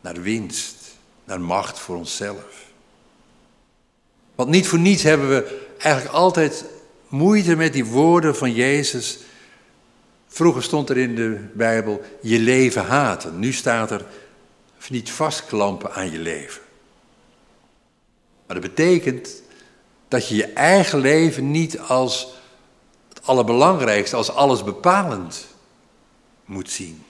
naar 0.00 0.22
winst, 0.22 0.76
naar 1.24 1.40
macht 1.40 1.78
voor 1.78 1.96
onszelf. 1.96 2.65
Want 4.36 4.48
niet 4.48 4.68
voor 4.68 4.78
niets 4.78 5.02
hebben 5.02 5.28
we 5.28 5.66
eigenlijk 5.78 6.14
altijd 6.14 6.64
moeite 7.08 7.56
met 7.56 7.72
die 7.72 7.84
woorden 7.84 8.36
van 8.36 8.52
Jezus. 8.52 9.18
Vroeger 10.28 10.62
stond 10.62 10.90
er 10.90 10.96
in 10.96 11.14
de 11.14 11.44
Bijbel 11.52 12.02
je 12.20 12.38
leven 12.38 12.84
haten. 12.84 13.38
Nu 13.38 13.52
staat 13.52 13.90
er 13.90 14.04
niet 14.88 15.10
vastklampen 15.10 15.92
aan 15.92 16.10
je 16.10 16.18
leven. 16.18 16.62
Maar 18.46 18.60
dat 18.60 18.74
betekent 18.74 19.42
dat 20.08 20.28
je 20.28 20.34
je 20.34 20.46
eigen 20.46 20.98
leven 20.98 21.50
niet 21.50 21.78
als 21.78 22.34
het 23.08 23.26
allerbelangrijkste, 23.26 24.16
als 24.16 24.30
alles 24.30 24.64
bepalend 24.64 25.46
moet 26.44 26.70
zien. 26.70 27.02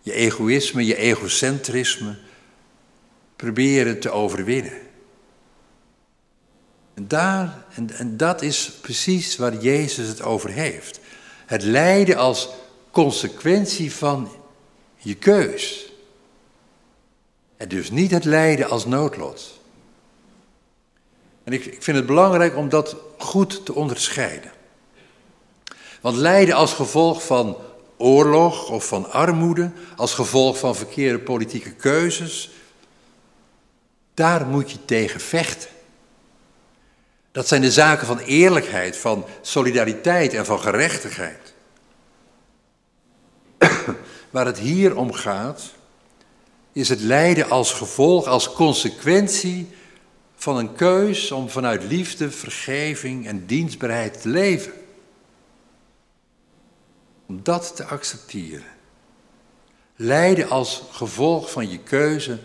Je 0.00 0.12
egoïsme, 0.12 0.86
je 0.86 0.96
egocentrisme 0.96 2.18
proberen 3.36 4.00
te 4.00 4.10
overwinnen. 4.10 4.87
En, 6.98 7.08
daar, 7.08 7.64
en, 7.74 7.90
en 7.90 8.16
dat 8.16 8.42
is 8.42 8.70
precies 8.80 9.36
waar 9.36 9.56
Jezus 9.56 10.08
het 10.08 10.22
over 10.22 10.50
heeft. 10.50 11.00
Het 11.46 11.62
lijden 11.62 12.16
als 12.16 12.48
consequentie 12.90 13.94
van 13.94 14.30
je 14.96 15.14
keus. 15.14 15.92
En 17.56 17.68
dus 17.68 17.90
niet 17.90 18.10
het 18.10 18.24
lijden 18.24 18.70
als 18.70 18.86
noodlot. 18.86 19.60
En 21.44 21.52
ik, 21.52 21.64
ik 21.64 21.82
vind 21.82 21.96
het 21.96 22.06
belangrijk 22.06 22.56
om 22.56 22.68
dat 22.68 22.96
goed 23.18 23.64
te 23.64 23.74
onderscheiden. 23.74 24.52
Want 26.00 26.16
lijden 26.16 26.54
als 26.54 26.72
gevolg 26.72 27.26
van 27.26 27.56
oorlog 27.96 28.70
of 28.70 28.86
van 28.86 29.12
armoede, 29.12 29.70
als 29.96 30.14
gevolg 30.14 30.58
van 30.58 30.76
verkeerde 30.76 31.18
politieke 31.18 31.72
keuzes, 31.72 32.50
daar 34.14 34.46
moet 34.46 34.70
je 34.70 34.84
tegen 34.84 35.20
vechten. 35.20 35.76
Dat 37.32 37.48
zijn 37.48 37.60
de 37.60 37.70
zaken 37.70 38.06
van 38.06 38.18
eerlijkheid, 38.18 38.96
van 38.96 39.24
solidariteit 39.40 40.34
en 40.34 40.46
van 40.46 40.60
gerechtigheid. 40.60 41.54
Waar 44.30 44.46
het 44.46 44.58
hier 44.58 44.96
om 44.96 45.12
gaat, 45.12 45.62
is 46.72 46.88
het 46.88 47.00
lijden 47.00 47.50
als 47.50 47.72
gevolg, 47.72 48.26
als 48.26 48.52
consequentie 48.52 49.68
van 50.34 50.56
een 50.56 50.74
keus 50.74 51.30
om 51.30 51.48
vanuit 51.48 51.84
liefde, 51.84 52.30
vergeving 52.30 53.26
en 53.26 53.46
dienstbaarheid 53.46 54.20
te 54.20 54.28
leven. 54.28 54.72
Om 57.26 57.40
dat 57.42 57.76
te 57.76 57.84
accepteren. 57.84 58.76
Lijden 59.96 60.48
als 60.48 60.82
gevolg 60.90 61.50
van 61.50 61.70
je 61.70 61.78
keuze 61.78 62.38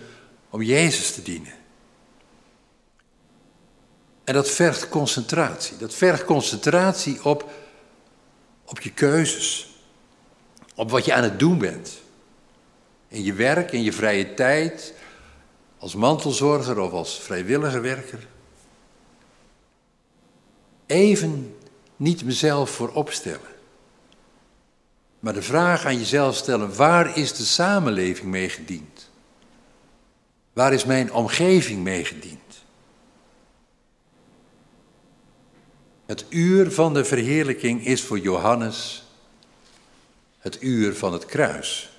om 0.49 0.61
Jezus 0.61 1.13
te 1.13 1.21
dienen. 1.21 1.53
En 4.23 4.33
dat 4.33 4.49
vergt 4.49 4.89
concentratie. 4.89 5.77
Dat 5.77 5.93
vergt 5.93 6.25
concentratie 6.25 7.25
op, 7.25 7.51
op 8.65 8.81
je 8.81 8.91
keuzes. 8.91 9.75
Op 10.75 10.91
wat 10.91 11.05
je 11.05 11.13
aan 11.13 11.23
het 11.23 11.39
doen 11.39 11.57
bent. 11.57 12.01
In 13.07 13.23
je 13.23 13.33
werk, 13.33 13.71
in 13.71 13.83
je 13.83 13.93
vrije 13.93 14.33
tijd, 14.33 14.93
als 15.77 15.95
mantelzorger 15.95 16.79
of 16.79 16.91
als 16.91 17.19
vrijwilliger 17.19 17.81
werker. 17.81 18.27
Even 20.85 21.55
niet 21.95 22.23
mezelf 22.23 22.69
voor 22.69 22.89
opstellen. 22.89 23.51
Maar 25.19 25.33
de 25.33 25.41
vraag 25.41 25.85
aan 25.85 25.97
jezelf 25.97 26.35
stellen, 26.35 26.75
waar 26.75 27.17
is 27.17 27.33
de 27.33 27.43
samenleving 27.43 28.27
mee 28.27 28.49
gediend? 28.49 29.09
Waar 30.53 30.73
is 30.73 30.85
mijn 30.85 31.13
omgeving 31.13 31.83
mee 31.83 32.05
gediend? 32.05 32.42
Het 36.13 36.25
uur 36.29 36.71
van 36.71 36.93
de 36.93 37.05
verheerlijking 37.05 37.85
is 37.85 38.01
voor 38.01 38.19
Johannes 38.19 39.03
het 40.39 40.57
uur 40.61 40.95
van 40.95 41.13
het 41.13 41.25
kruis. 41.25 41.89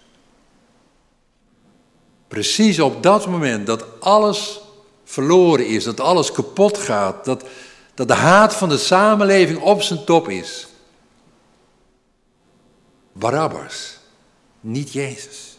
Precies 2.29 2.81
op 2.81 3.03
dat 3.03 3.27
moment 3.27 3.67
dat 3.67 4.01
alles 4.01 4.61
verloren 5.05 5.67
is, 5.67 5.85
dat 5.85 6.01
alles 6.01 6.33
kapot 6.33 6.79
gaat, 6.79 7.25
dat, 7.25 7.45
dat 7.95 8.09
de 8.09 8.15
haat 8.15 8.55
van 8.55 8.69
de 8.69 8.79
samenleving 8.79 9.61
op 9.61 9.83
zijn 9.83 10.05
top 10.05 10.29
is. 10.29 10.67
Barabbas, 13.13 13.99
niet 14.61 14.93
Jezus. 14.93 15.59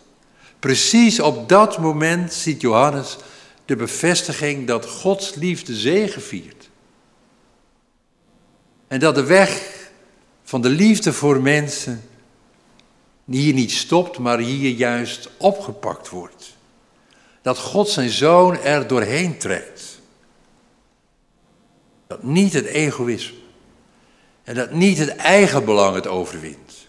Precies 0.60 1.20
op 1.20 1.50
dat 1.50 1.78
moment 1.78 2.34
ziet 2.34 2.62
Johannes 2.62 3.18
de 3.66 3.76
bevestiging 3.76 4.68
dat 4.68 4.86
Gods 4.86 5.34
liefde 5.34 5.76
zegeviert. 5.76 6.65
En 8.88 9.00
dat 9.00 9.16
de 9.16 9.24
weg 9.24 9.74
van 10.44 10.62
de 10.62 10.70
liefde 10.70 11.14
voor 11.14 11.42
mensen 11.42 12.04
hier 13.26 13.54
niet 13.54 13.72
stopt, 13.72 14.18
maar 14.18 14.40
hier 14.40 14.72
juist 14.72 15.30
opgepakt 15.38 16.10
wordt. 16.10 16.56
Dat 17.42 17.58
God 17.58 17.90
zijn 17.90 18.10
zoon 18.10 18.58
er 18.58 18.88
doorheen 18.88 19.38
trekt. 19.38 20.00
Dat 22.08 22.24
niet 22.24 22.54
het 22.54 22.66
egoïsme 22.66 23.38
en 24.44 24.56
dat 24.56 24.72
niet 24.72 24.98
het 24.98 25.16
eigen 25.16 25.66
belang 25.66 25.96
het 25.96 26.08
overwint, 26.08 26.88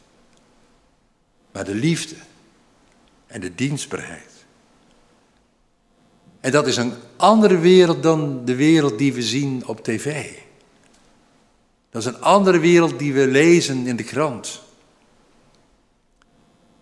maar 1.52 1.64
de 1.64 1.74
liefde 1.74 2.14
en 3.26 3.40
de 3.40 3.54
dienstbaarheid. 3.54 4.32
En 6.40 6.50
dat 6.50 6.66
is 6.66 6.76
een 6.76 6.94
andere 7.16 7.58
wereld 7.58 8.02
dan 8.02 8.44
de 8.44 8.54
wereld 8.54 8.98
die 8.98 9.12
we 9.12 9.22
zien 9.22 9.66
op 9.66 9.84
tv. 9.84 10.32
Dat 11.90 12.02
is 12.02 12.08
een 12.08 12.20
andere 12.20 12.58
wereld 12.58 12.98
die 12.98 13.12
we 13.12 13.26
lezen 13.26 13.86
in 13.86 13.96
de 13.96 14.04
krant. 14.04 14.62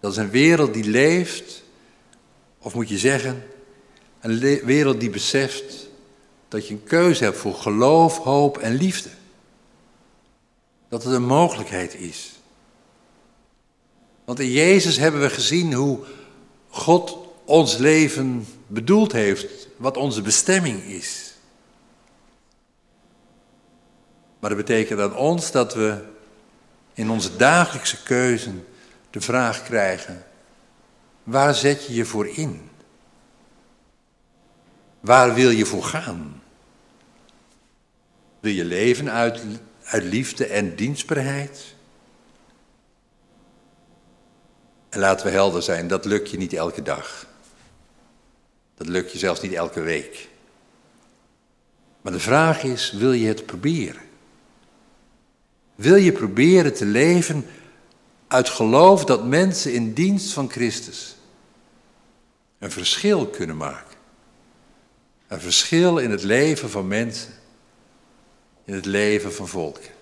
Dat 0.01 0.13
is 0.13 0.19
een 0.19 0.31
wereld 0.31 0.75
die 0.75 0.85
leeft, 0.85 1.63
of 2.59 2.75
moet 2.75 2.89
je 2.89 2.99
zeggen, 2.99 3.43
een 4.21 4.39
wereld 4.65 5.01
die 5.01 5.11
beseft 5.11 5.89
dat 6.49 6.69
je 6.69 6.75
een 6.75 6.85
keuze 6.85 7.25
hebt 7.25 7.37
voor 7.37 7.55
geloof, 7.55 8.19
hoop 8.19 8.59
en 8.59 8.75
liefde. 8.75 9.09
Dat 10.89 11.05
het 11.05 11.13
een 11.13 11.27
mogelijkheid 11.27 11.95
is. 11.95 12.33
Want 14.25 14.41
in 14.41 14.51
Jezus 14.51 14.97
hebben 14.97 15.21
we 15.21 15.31
gezien 15.31 15.73
hoe 15.73 15.99
God 16.69 17.17
ons 17.45 17.77
leven 17.77 18.47
bedoeld 18.67 19.13
heeft, 19.13 19.69
wat 19.77 19.97
onze 19.97 20.23
bestemming 20.23 20.83
is. 20.83 21.34
Maar 24.45 24.57
dat 24.57 24.67
betekent 24.67 25.01
aan 25.01 25.17
ons 25.17 25.51
dat 25.51 25.75
we 25.75 26.05
in 26.95 27.11
onze 27.11 27.37
dagelijkse 27.37 28.03
keuzen 28.03 28.67
de 29.11 29.21
vraag 29.21 29.63
krijgen: 29.63 30.25
waar 31.23 31.55
zet 31.55 31.87
je 31.87 31.95
je 31.95 32.05
voor 32.05 32.29
in? 32.29 32.69
Waar 35.01 35.35
wil 35.35 35.51
je 35.51 35.65
voor 35.67 35.83
gaan? 35.83 36.43
Wil 38.41 38.53
je 38.53 38.65
leven 38.65 39.11
uit, 39.11 39.43
uit 39.85 40.03
liefde 40.03 40.47
en 40.47 40.77
dienstbaarheid? 40.77 41.75
En 44.89 45.01
laten 45.01 45.27
we 45.27 45.33
helder 45.33 45.63
zijn, 45.63 45.89
dat 45.89 46.05
lukt 46.05 46.31
je 46.31 46.37
niet 46.37 46.53
elke 46.53 46.83
dag. 46.83 47.27
Dat 48.75 48.87
lukt 48.87 49.13
je 49.13 49.19
zelfs 49.19 49.41
niet 49.41 49.53
elke 49.53 49.81
week. 49.81 50.29
Maar 52.01 52.13
de 52.13 52.21
vraag 52.21 52.63
is, 52.63 52.93
wil 52.93 53.13
je 53.13 53.27
het 53.27 53.47
proberen? 53.47 54.13
Wil 55.75 55.97
je 55.97 56.13
proberen 56.13 56.75
te 56.75 56.85
leven 56.85 57.47
uit 58.29 58.49
geloof 58.49 59.05
dat 59.05 59.27
mensen 59.27 59.73
in 59.73 59.93
dienst 59.93 60.33
van 60.33 60.51
Christus 60.51 61.17
een 62.59 62.71
verschil 62.71 63.27
kunnen 63.27 63.57
maken? 63.57 63.97
Een 65.29 65.41
verschil 65.41 65.99
in 65.99 66.11
het 66.11 66.23
leven 66.23 66.71
van 66.71 66.89
mensen, 66.89 67.33
in 68.65 68.75
het 68.75 68.87
leven 68.87 69.33
van 69.33 69.49
volken. 69.49 69.93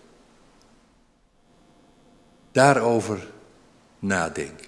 Daarover 2.52 3.30
nadenken. 3.98 4.66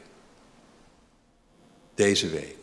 Deze 1.95 2.29
week. 2.29 2.57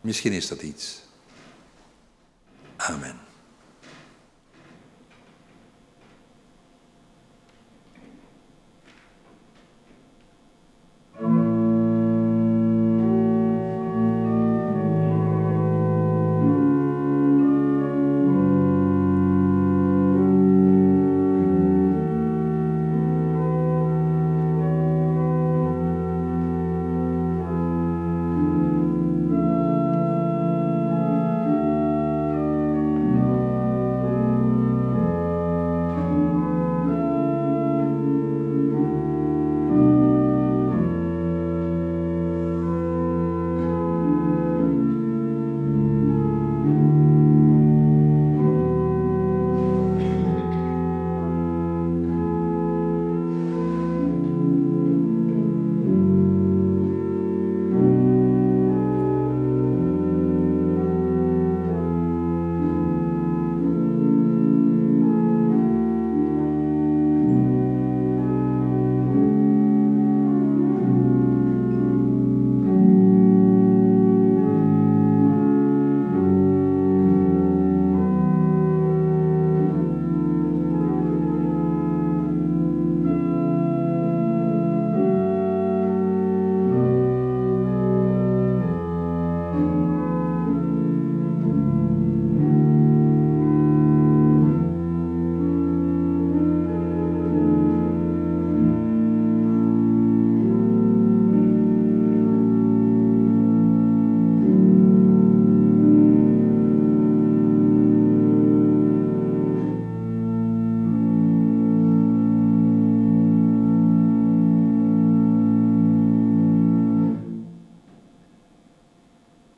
Misschien 0.00 0.32
is 0.32 0.48
dat 0.48 0.62
iets. 0.62 1.00
Amen. 2.76 3.25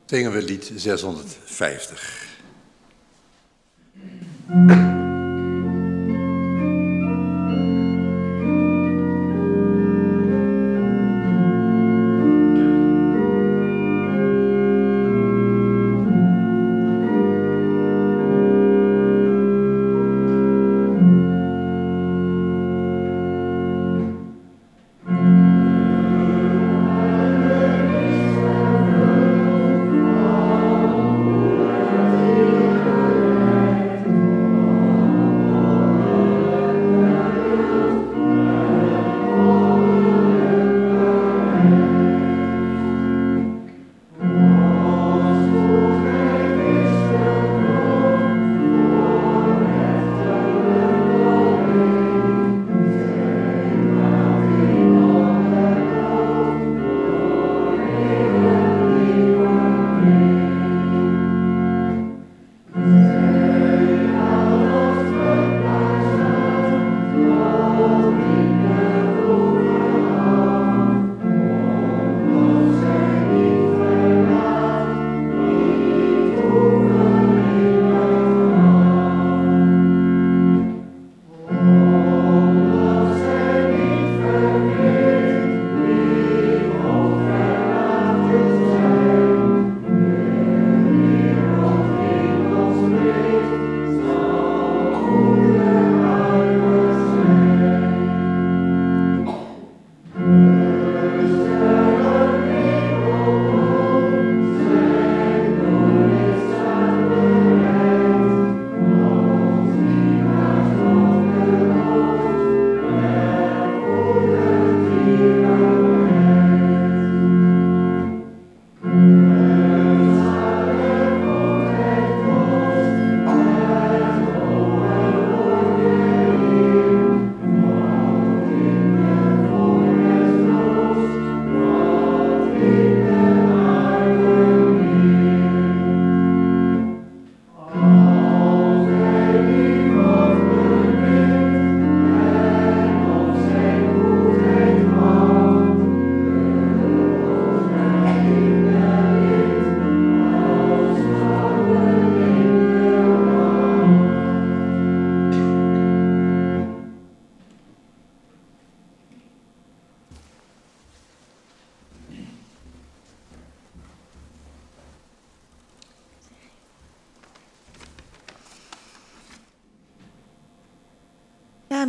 Zingen 0.09 0.31
we 0.31 0.41
lied 0.41 0.63
650. 0.75 2.28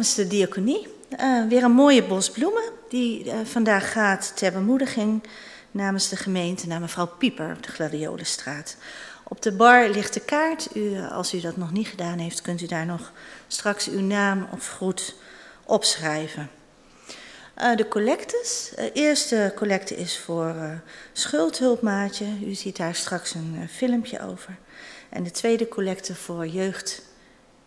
Namens 0.01 0.19
de 0.19 0.27
diaconie. 0.27 0.89
Uh, 1.21 1.49
weer 1.49 1.63
een 1.63 1.73
mooie 1.73 2.05
bos 2.05 2.31
bloemen 2.31 2.63
die 2.89 3.25
uh, 3.25 3.35
vandaag 3.45 3.93
gaat 3.93 4.37
ter 4.37 4.53
bemoediging 4.53 5.23
namens 5.71 6.09
de 6.09 6.17
gemeente 6.17 6.67
naar 6.67 6.81
mevrouw 6.81 7.07
Pieper 7.07 7.53
op 7.53 7.63
de 7.63 7.71
Gladiolenstraat. 7.71 8.77
Op 9.25 9.43
de 9.43 9.53
bar 9.53 9.89
ligt 9.89 10.15
de 10.15 10.21
kaart. 10.21 10.77
U, 10.77 11.01
als 11.01 11.35
u 11.35 11.41
dat 11.41 11.57
nog 11.57 11.73
niet 11.73 11.89
gedaan 11.89 12.19
heeft, 12.19 12.43
kunt 12.43 12.63
u 12.63 12.67
daar 12.67 12.87
nog 12.87 13.13
straks 13.49 13.89
uw 13.89 14.01
naam 14.01 14.49
of 14.53 14.69
groet 14.69 15.15
opschrijven. 15.65 16.51
Uh, 17.59 17.77
de 17.77 17.89
collectes. 17.89 18.73
De 18.77 18.93
eerste 18.93 19.53
collecte 19.57 19.97
is 19.97 20.19
voor 20.19 20.81
schuldhulpmaatje. 21.13 22.27
U 22.47 22.55
ziet 22.55 22.77
daar 22.77 22.95
straks 22.95 23.35
een 23.35 23.69
filmpje 23.71 24.21
over. 24.21 24.57
En 25.09 25.23
de 25.23 25.31
tweede 25.31 25.69
collecte 25.69 26.15
voor 26.15 26.47
jeugd- 26.47 27.03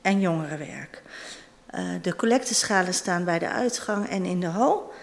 en 0.01 0.19
jongerenwerk. 0.19 1.01
Uh, 1.75 1.81
de 2.01 2.15
collecteschalen 2.15 2.93
staan 2.93 3.23
bij 3.23 3.39
de 3.39 3.49
uitgang 3.49 4.09
en 4.09 4.25
in 4.25 4.39
de 4.39 4.47
hal. 4.47 4.93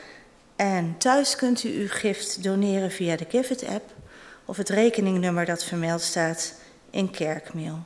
En 0.57 0.95
thuis 0.99 1.37
kunt 1.37 1.65
u 1.65 1.81
uw 1.81 1.89
gift 1.89 2.43
doneren 2.43 2.91
via 2.91 3.17
de 3.17 3.27
Give 3.29 3.69
app 3.69 3.93
of 4.45 4.57
het 4.57 4.69
rekeningnummer 4.69 5.45
dat 5.45 5.65
vermeld 5.65 6.01
staat 6.01 6.55
in 6.91 7.11
kerkmail. 7.11 7.79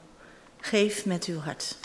Geef 0.60 1.06
met 1.06 1.24
uw 1.24 1.38
hart. 1.38 1.76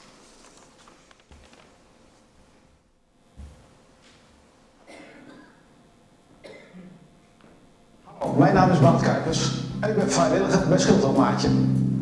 Hallo, 8.04 8.34
mijn 8.34 8.54
naam 8.54 8.72
is 8.72 8.80
Bart 8.80 9.02
Kuipers 9.02 9.52
en 9.80 9.90
ik 9.90 9.96
ben 9.96 10.12
vrijwilliger 10.12 10.68
bij 10.68 10.80
Schuldhulpmaatje. 10.80 11.50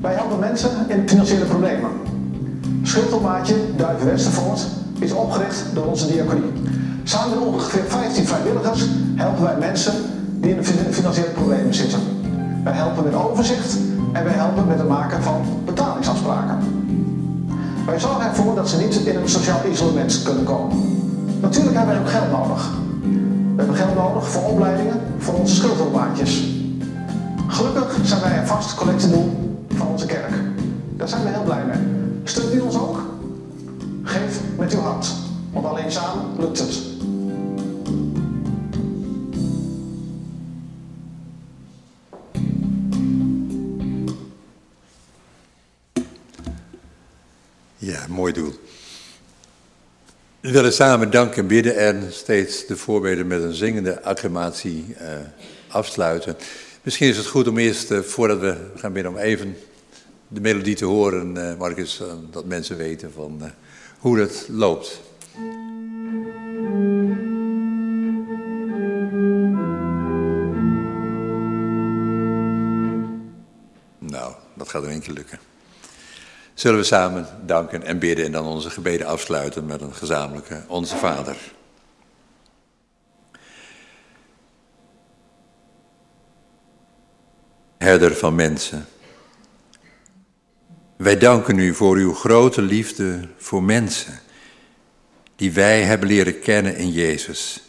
Wij 0.01 0.13
helpen 0.13 0.39
mensen 0.39 0.89
in 0.89 1.09
financiële 1.09 1.45
problemen. 1.45 1.91
Schuldhulpmaatje 2.83 3.75
Duiven 3.75 4.05
Westervoort 4.05 4.85
is 4.99 5.11
opgericht 5.11 5.63
door 5.73 5.85
onze 5.85 6.07
diaconie. 6.07 6.51
Samen 7.03 7.29
met 7.29 7.47
ongeveer 7.47 7.83
15 7.87 8.25
vrijwilligers 8.25 8.85
helpen 9.15 9.43
wij 9.43 9.57
mensen 9.59 9.93
die 10.41 10.55
in 10.55 10.63
financiële 10.91 11.29
problemen 11.29 11.73
zitten. 11.73 11.99
Wij 12.63 12.73
helpen 12.73 13.03
met 13.03 13.13
overzicht 13.13 13.77
en 14.11 14.23
wij 14.23 14.33
helpen 14.33 14.67
met 14.67 14.77
het 14.77 14.87
maken 14.87 15.23
van 15.23 15.41
betalingsafspraken. 15.65 16.57
Wij 17.85 17.99
zorgen 17.99 18.25
ervoor 18.25 18.55
dat 18.55 18.69
ze 18.69 18.77
niet 18.77 18.95
in 18.95 19.15
een 19.15 19.29
sociaal 19.29 19.59
isolement 19.71 20.21
kunnen 20.23 20.43
komen. 20.43 20.77
Natuurlijk 21.41 21.75
hebben 21.75 21.95
wij 21.95 22.03
ook 22.03 22.09
geld 22.09 22.31
nodig. 22.31 22.69
We 23.55 23.63
hebben 23.63 23.75
geld 23.75 23.95
nodig 23.95 24.27
voor 24.27 24.43
opleidingen 24.43 24.99
voor 25.17 25.33
onze 25.33 25.55
schuldhulpmaatjes. 25.55 26.43
Gelukkig 27.47 27.97
zijn 28.03 28.21
wij 28.21 28.37
een 28.37 28.47
vast 28.47 28.75
collectiedoel 28.75 29.57
van 29.75 29.87
onze 29.87 30.05
kerk. 30.05 30.33
Daar 30.89 31.07
zijn 31.07 31.23
we 31.23 31.29
heel 31.29 31.43
blij 31.43 31.63
mee. 31.65 31.87
Steunt 32.23 32.53
u 32.53 32.59
ons 32.59 32.79
ook? 32.79 33.16
Geef 34.07 34.39
met 34.57 34.73
uw 34.73 34.79
hart, 34.79 35.07
want 35.51 35.65
alleen 35.65 35.91
samen 35.91 36.39
lukt 36.39 36.59
het. 36.59 36.79
Ja, 47.77 48.07
mooi 48.07 48.33
doel. 48.33 48.53
We 50.39 50.51
willen 50.51 50.73
samen 50.73 51.11
danken 51.11 51.41
en 51.41 51.47
bidden 51.47 51.77
en 51.77 52.13
steeds 52.13 52.65
de 52.65 52.77
voorbeden 52.77 53.27
met 53.27 53.43
een 53.43 53.53
zingende 53.53 54.03
acclamatie 54.03 54.85
uh, 55.01 55.07
afsluiten. 55.67 56.37
Misschien 56.81 57.09
is 57.09 57.17
het 57.17 57.27
goed 57.27 57.47
om 57.47 57.57
eerst, 57.57 57.91
uh, 57.91 57.99
voordat 57.99 58.39
we 58.39 58.71
gaan 58.75 58.93
bidden, 58.93 59.11
om 59.11 59.17
even 59.17 59.57
de 60.27 60.41
melodie 60.41 60.75
te 60.75 60.85
horen, 60.85 61.35
uh, 61.37 61.55
Marcus, 61.57 62.01
dat 62.31 62.45
mensen 62.45 62.77
weten 62.77 63.11
van 63.11 63.41
hoe 63.99 64.19
het 64.19 64.47
loopt. 64.49 65.05
dat 74.57 74.75
gaat 74.75 74.83
er 74.83 74.89
één 74.89 75.01
keer 75.01 75.13
lukken. 75.13 75.39
Zullen 76.53 76.79
we 76.79 76.85
samen 76.85 77.27
danken 77.45 77.83
en 77.83 77.99
bidden 77.99 78.25
en 78.25 78.31
dan 78.31 78.45
onze 78.45 78.69
gebeden 78.69 79.07
afsluiten 79.07 79.65
met 79.65 79.81
een 79.81 79.93
gezamenlijke 79.93 80.63
Onze 80.67 80.95
Vader. 80.95 81.35
Herder 87.77 88.15
van 88.15 88.35
mensen. 88.35 88.85
Wij 90.97 91.17
danken 91.17 91.57
u 91.57 91.73
voor 91.73 91.95
uw 91.95 92.13
grote 92.13 92.61
liefde 92.61 93.27
voor 93.37 93.63
mensen, 93.63 94.19
die 95.35 95.51
wij 95.51 95.81
hebben 95.81 96.07
leren 96.07 96.39
kennen 96.39 96.75
in 96.75 96.91
Jezus. 96.91 97.63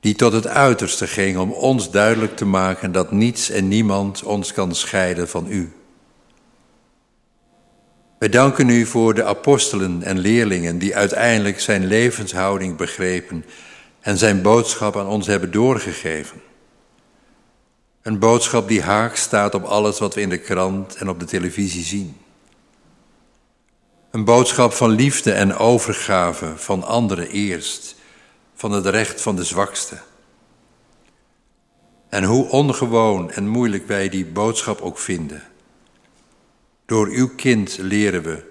Die 0.00 0.14
tot 0.14 0.32
het 0.32 0.46
uiterste 0.46 1.06
ging 1.06 1.38
om 1.38 1.52
ons 1.52 1.90
duidelijk 1.90 2.36
te 2.36 2.44
maken 2.44 2.92
dat 2.92 3.12
niets 3.12 3.50
en 3.50 3.68
niemand 3.68 4.22
ons 4.22 4.52
kan 4.52 4.74
scheiden 4.74 5.28
van 5.28 5.46
u. 5.48 5.72
Wij 8.18 8.28
danken 8.28 8.68
u 8.68 8.86
voor 8.86 9.14
de 9.14 9.24
apostelen 9.24 10.02
en 10.02 10.18
leerlingen 10.18 10.78
die 10.78 10.96
uiteindelijk 10.96 11.60
zijn 11.60 11.86
levenshouding 11.86 12.76
begrepen 12.76 13.44
en 14.00 14.18
zijn 14.18 14.42
boodschap 14.42 14.96
aan 14.96 15.06
ons 15.06 15.26
hebben 15.26 15.50
doorgegeven. 15.50 16.47
Een 18.08 18.18
boodschap 18.18 18.68
die 18.68 18.82
haak 18.82 19.16
staat 19.16 19.54
op 19.54 19.64
alles 19.64 19.98
wat 19.98 20.14
we 20.14 20.20
in 20.20 20.28
de 20.28 20.38
krant 20.38 20.94
en 20.96 21.08
op 21.08 21.20
de 21.20 21.26
televisie 21.26 21.84
zien. 21.84 22.16
Een 24.10 24.24
boodschap 24.24 24.72
van 24.72 24.90
liefde 24.90 25.32
en 25.32 25.56
overgave 25.56 26.52
van 26.56 26.84
anderen 26.84 27.30
eerst, 27.30 27.94
van 28.54 28.72
het 28.72 28.86
recht 28.86 29.20
van 29.20 29.36
de 29.36 29.44
zwakste. 29.44 29.98
En 32.08 32.24
hoe 32.24 32.48
ongewoon 32.48 33.30
en 33.30 33.48
moeilijk 33.48 33.86
wij 33.86 34.08
die 34.08 34.26
boodschap 34.26 34.80
ook 34.80 34.98
vinden. 34.98 35.42
Door 36.86 37.06
uw 37.06 37.34
kind 37.34 37.78
leren 37.78 38.22
we 38.22 38.44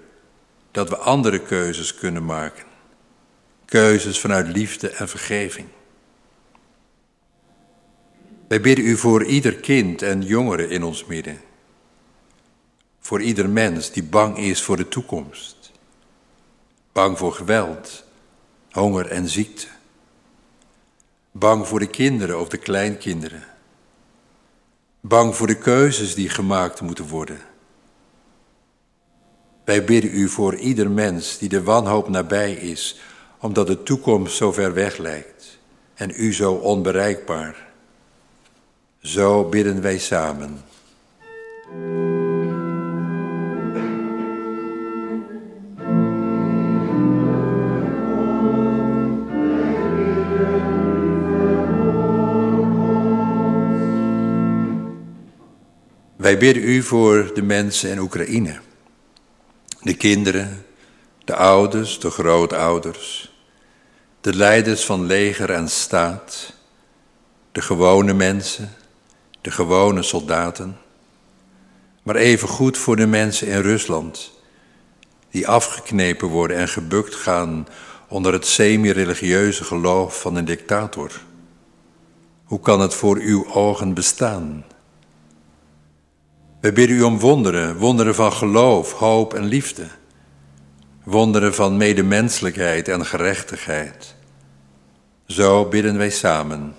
dat 0.71 0.89
we 0.89 0.97
andere 0.97 1.39
keuzes 1.39 1.95
kunnen 1.95 2.25
maken. 2.25 2.65
Keuzes 3.65 4.19
vanuit 4.19 4.47
liefde 4.47 4.89
en 4.89 5.09
vergeving. 5.09 5.67
Wij 8.47 8.61
bidden 8.61 8.85
u 8.85 8.97
voor 8.97 9.23
ieder 9.23 9.55
kind 9.55 10.01
en 10.01 10.21
jongere 10.21 10.67
in 10.67 10.83
ons 10.83 11.05
midden. 11.05 11.39
Voor 12.99 13.21
ieder 13.21 13.49
mens 13.49 13.91
die 13.91 14.03
bang 14.03 14.37
is 14.37 14.61
voor 14.61 14.77
de 14.77 14.87
toekomst. 14.87 15.71
Bang 16.91 17.17
voor 17.17 17.33
geweld, 17.33 18.03
honger 18.71 19.07
en 19.07 19.29
ziekte. 19.29 19.67
Bang 21.31 21.67
voor 21.67 21.79
de 21.79 21.87
kinderen 21.87 22.39
of 22.39 22.47
de 22.47 22.57
kleinkinderen. 22.57 23.43
Bang 25.01 25.35
voor 25.35 25.47
de 25.47 25.57
keuzes 25.57 26.15
die 26.15 26.29
gemaakt 26.29 26.81
moeten 26.81 27.07
worden. 27.07 27.39
Wij 29.63 29.83
bidden 29.83 30.13
u 30.13 30.29
voor 30.29 30.55
ieder 30.55 30.91
mens 30.91 31.37
die 31.37 31.49
de 31.49 31.63
wanhoop 31.63 32.09
nabij 32.09 32.53
is, 32.53 32.99
omdat 33.39 33.67
de 33.67 33.83
toekomst 33.83 34.35
zo 34.35 34.51
ver 34.51 34.73
weg 34.73 34.97
lijkt 34.97 35.59
en 35.93 36.11
u 36.15 36.33
zo 36.33 36.53
onbereikbaar. 36.53 37.66
Zo 39.07 39.43
bidden 39.43 39.81
wij 39.81 39.97
samen. 39.97 40.61
Wij 56.15 56.37
bidden 56.37 56.63
u 56.63 56.83
voor 56.83 57.31
de 57.33 57.41
mensen 57.41 57.89
in 57.89 57.99
Oekraïne. 57.99 58.59
De 59.81 59.95
kinderen, 59.95 60.65
de 61.25 61.35
ouders, 61.35 61.99
de 61.99 62.09
grootouders, 62.09 63.35
de 64.21 64.35
leiders 64.35 64.85
van 64.85 65.05
leger 65.05 65.49
en 65.49 65.69
staat, 65.69 66.53
de 67.51 67.61
gewone 67.61 68.13
mensen, 68.13 68.76
de 69.47 69.53
gewone 69.53 70.03
soldaten, 70.03 70.77
maar 72.03 72.15
even 72.15 72.47
goed 72.47 72.77
voor 72.77 72.95
de 72.95 73.07
mensen 73.07 73.47
in 73.47 73.61
Rusland, 73.61 74.31
die 75.29 75.47
afgeknepen 75.47 76.27
worden 76.27 76.57
en 76.57 76.67
gebukt 76.67 77.15
gaan 77.15 77.67
onder 78.07 78.33
het 78.33 78.45
semi-religieuze 78.45 79.63
geloof 79.63 80.21
van 80.21 80.35
een 80.35 80.45
dictator. 80.45 81.11
Hoe 82.43 82.59
kan 82.59 82.79
het 82.79 82.93
voor 82.93 83.17
uw 83.17 83.53
ogen 83.53 83.93
bestaan? 83.93 84.65
We 86.59 86.73
bidden 86.73 86.97
u 86.97 87.01
om 87.01 87.19
wonderen, 87.19 87.77
wonderen 87.77 88.15
van 88.15 88.33
geloof, 88.33 88.91
hoop 88.91 89.33
en 89.33 89.45
liefde. 89.45 89.87
Wonderen 91.03 91.53
van 91.53 91.77
medemenselijkheid 91.77 92.87
en 92.87 93.05
gerechtigheid. 93.05 94.15
Zo 95.25 95.65
bidden 95.65 95.97
wij 95.97 96.09
samen. 96.09 96.75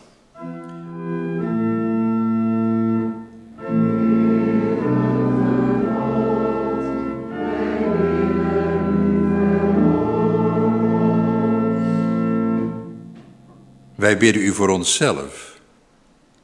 Wij 13.99 14.19
bidden 14.19 14.43
u 14.43 14.53
voor 14.53 14.69
onszelf, 14.69 15.59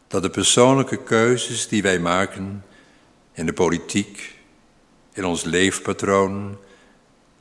dat 0.06 0.22
de 0.22 0.30
persoonlijke 0.30 1.02
keuzes 1.02 1.68
die 1.68 1.82
wij 1.82 1.98
maken 1.98 2.64
in 3.32 3.46
de 3.46 3.52
politiek, 3.52 4.38
in 5.12 5.24
ons 5.24 5.44
leefpatroon, 5.44 6.58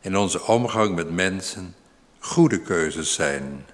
in 0.01 0.18
onze 0.18 0.45
omgang 0.45 0.95
met 0.95 1.11
mensen, 1.11 1.76
goede 2.20 2.61
keuzes 2.61 3.14
zijn. 3.14 3.66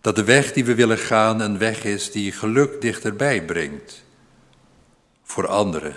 Dat 0.00 0.16
de 0.16 0.24
weg 0.24 0.52
die 0.52 0.64
we 0.64 0.74
willen 0.74 0.98
gaan 0.98 1.40
een 1.40 1.58
weg 1.58 1.84
is 1.84 2.10
die 2.10 2.32
geluk 2.32 2.80
dichterbij 2.80 3.44
brengt. 3.44 4.04
Voor 5.22 5.46
anderen 5.46 5.96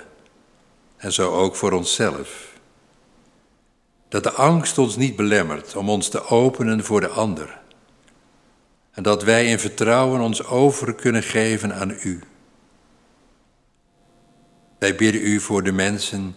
en 0.98 1.14
zo 1.14 1.32
ook 1.32 1.56
voor 1.56 1.72
onszelf. 1.72 2.54
Dat 4.10 4.24
de 4.24 4.32
angst 4.32 4.78
ons 4.78 4.96
niet 4.96 5.16
belemmert 5.16 5.76
om 5.76 5.90
ons 5.90 6.10
te 6.10 6.26
openen 6.26 6.84
voor 6.84 7.00
de 7.00 7.10
ander 7.10 7.59
en 9.00 9.06
dat 9.06 9.24
wij 9.24 9.46
in 9.46 9.60
vertrouwen 9.60 10.22
ons 10.22 10.46
over 10.46 10.96
kunnen 10.96 11.24
geven 11.24 11.76
aan 11.76 11.98
U. 12.04 12.20
Wij 14.80 14.96
bidden 14.96 15.22
U 15.22 15.40
voor 15.40 15.64
de 15.64 15.72
mensen 15.72 16.36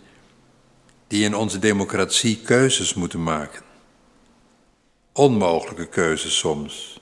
die 1.06 1.24
in 1.24 1.34
onze 1.34 1.58
democratie 1.58 2.40
keuzes 2.40 2.94
moeten 2.94 3.22
maken. 3.22 3.62
Onmogelijke 5.12 5.86
keuzes 5.88 6.38
soms. 6.38 7.00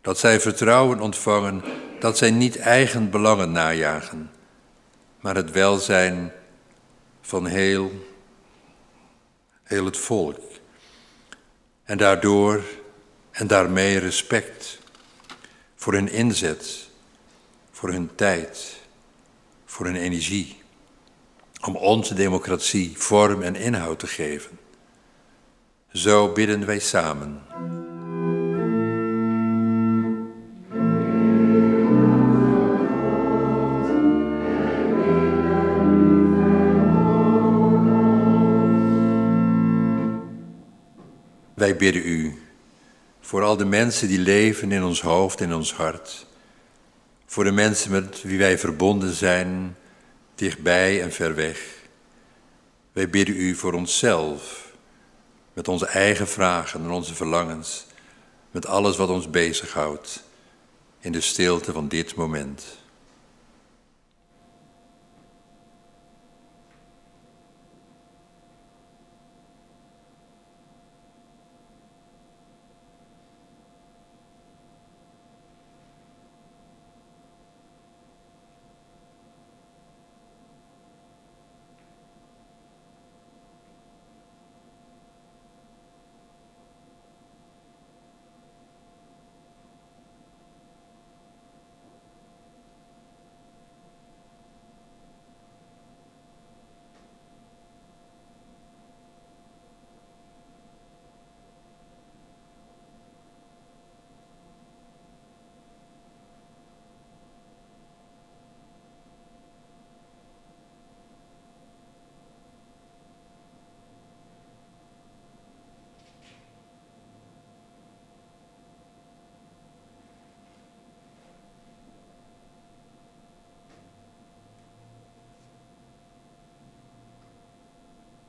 Dat 0.00 0.18
zij 0.18 0.40
vertrouwen 0.40 1.00
ontvangen 1.00 1.62
dat 2.00 2.18
zij 2.18 2.30
niet 2.30 2.56
eigen 2.56 3.10
belangen 3.10 3.52
najagen, 3.52 4.30
maar 5.20 5.36
het 5.36 5.50
welzijn 5.50 6.32
van 7.20 7.46
heel, 7.46 7.90
heel 9.62 9.84
het 9.84 9.96
volk. 9.96 10.40
En 11.84 11.98
daardoor 11.98 12.62
en 13.38 13.46
daarmee 13.46 13.98
respect 13.98 14.78
voor 15.76 15.92
hun 15.92 16.08
inzet, 16.08 16.88
voor 17.70 17.90
hun 17.90 18.10
tijd, 18.14 18.80
voor 19.64 19.86
hun 19.86 19.96
energie, 19.96 20.56
om 21.60 21.76
onze 21.76 22.14
democratie 22.14 22.92
vorm 22.96 23.42
en 23.42 23.54
inhoud 23.54 23.98
te 23.98 24.06
geven. 24.06 24.58
Zo 25.92 26.32
bidden 26.32 26.66
wij 26.66 26.78
samen. 26.78 27.42
Wij 41.54 41.76
bidden 41.76 42.06
u 42.06 42.47
voor 43.28 43.42
al 43.42 43.56
de 43.56 43.64
mensen 43.64 44.08
die 44.08 44.18
leven 44.18 44.72
in 44.72 44.84
ons 44.84 45.00
hoofd 45.00 45.40
en 45.40 45.48
in 45.48 45.54
ons 45.54 45.74
hart. 45.74 46.26
Voor 47.26 47.44
de 47.44 47.50
mensen 47.50 47.90
met 47.90 48.22
wie 48.22 48.38
wij 48.38 48.58
verbonden 48.58 49.14
zijn, 49.14 49.76
dichtbij 50.34 51.02
en 51.02 51.12
ver 51.12 51.34
weg. 51.34 51.60
Wij 52.92 53.10
bidden 53.10 53.36
u 53.36 53.54
voor 53.54 53.72
onszelf, 53.72 54.72
met 55.52 55.68
onze 55.68 55.86
eigen 55.86 56.28
vragen 56.28 56.80
en 56.80 56.90
onze 56.90 57.14
verlangens, 57.14 57.86
met 58.50 58.66
alles 58.66 58.96
wat 58.96 59.08
ons 59.08 59.30
bezighoudt 59.30 60.22
in 61.00 61.12
de 61.12 61.20
stilte 61.20 61.72
van 61.72 61.88
dit 61.88 62.14
moment. 62.14 62.78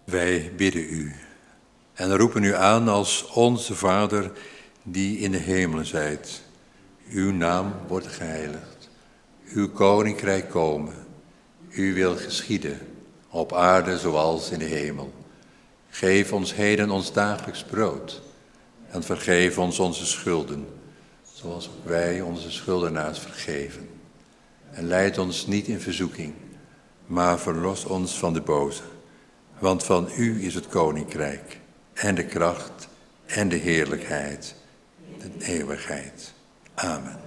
Wij 0.09 0.51
bidden 0.55 0.93
u 0.93 1.15
en 1.93 2.17
roepen 2.17 2.43
u 2.43 2.55
aan 2.55 2.87
als 2.87 3.27
onze 3.33 3.75
Vader 3.75 4.31
die 4.83 5.17
in 5.17 5.31
de 5.31 5.37
hemelen 5.37 5.85
zijt. 5.85 6.41
Uw 7.09 7.31
naam 7.31 7.73
wordt 7.87 8.07
geheiligd, 8.07 8.89
uw 9.53 9.69
koninkrijk 9.69 10.49
komen, 10.49 10.93
uw 11.71 11.93
wil 11.93 12.15
geschieden, 12.15 12.79
op 13.29 13.53
aarde 13.53 13.97
zoals 13.97 14.49
in 14.49 14.59
de 14.59 14.65
hemel. 14.65 15.13
Geef 15.89 16.33
ons 16.33 16.55
heden 16.55 16.89
ons 16.89 17.13
dagelijks 17.13 17.63
brood 17.63 18.21
en 18.87 19.03
vergeef 19.03 19.57
ons 19.57 19.79
onze 19.79 20.05
schulden, 20.05 20.67
zoals 21.33 21.69
wij 21.83 22.21
onze 22.21 22.51
schuldenaars 22.51 23.19
vergeven. 23.19 23.89
En 24.71 24.87
leid 24.87 25.17
ons 25.17 25.47
niet 25.47 25.67
in 25.67 25.79
verzoeking, 25.79 26.33
maar 27.05 27.39
verlos 27.39 27.85
ons 27.85 28.17
van 28.17 28.33
de 28.33 28.41
boze. 28.41 28.83
Want 29.59 29.83
van 29.83 30.09
u 30.17 30.45
is 30.45 30.55
het 30.55 30.67
koninkrijk 30.67 31.59
en 31.93 32.15
de 32.15 32.25
kracht 32.25 32.87
en 33.25 33.49
de 33.49 33.55
heerlijkheid, 33.55 34.55
de 35.17 35.45
eeuwigheid. 35.45 36.33
Amen. 36.73 37.19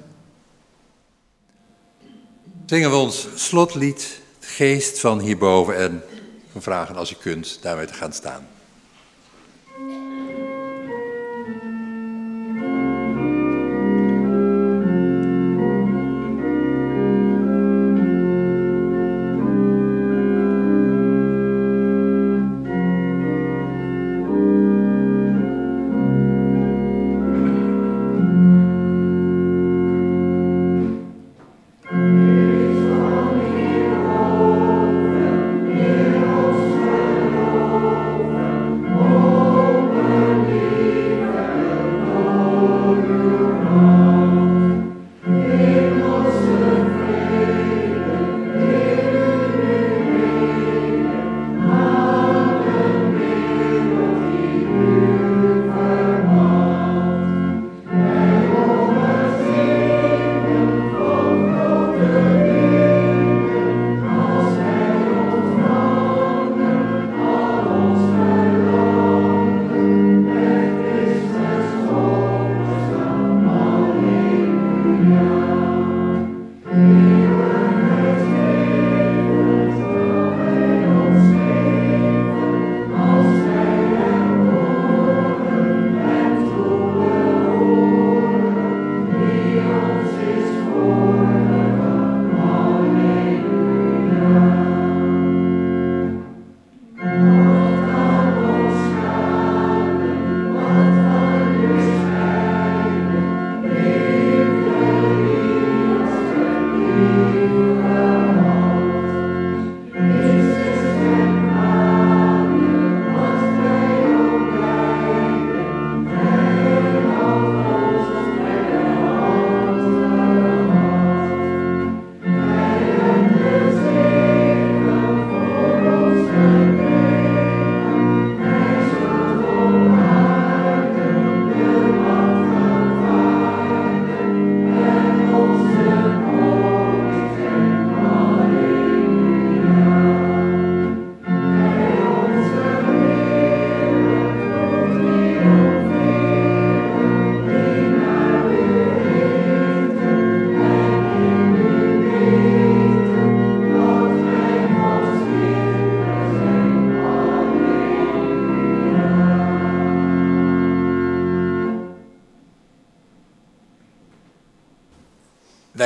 Zingen 2.66 2.90
we 2.90 2.96
ons 2.96 3.28
slotlied, 3.34 4.20
de 4.40 4.46
geest 4.46 5.00
van 5.00 5.20
hierboven 5.20 5.76
en 5.76 6.02
we 6.52 6.60
vragen 6.60 6.96
als 6.96 7.12
u 7.12 7.14
kunt 7.14 7.58
daarmee 7.62 7.86
te 7.86 7.94
gaan 7.94 8.12
staan. 8.12 8.46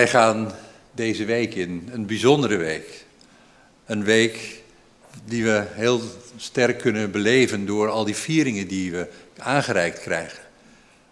Gaan 0.07 0.53
deze 0.93 1.25
week 1.25 1.55
in, 1.55 1.89
een 1.93 2.07
bijzondere 2.07 2.57
week. 2.57 3.05
Een 3.87 4.05
week 4.05 4.63
die 5.25 5.45
we 5.45 5.65
heel 5.71 6.01
sterk 6.37 6.79
kunnen 6.79 7.11
beleven 7.11 7.67
door 7.67 7.89
al 7.89 8.05
die 8.05 8.17
vieringen 8.17 8.69
die 8.69 8.91
we 8.91 9.09
aangereikt 9.39 10.01
krijgen. 10.01 10.39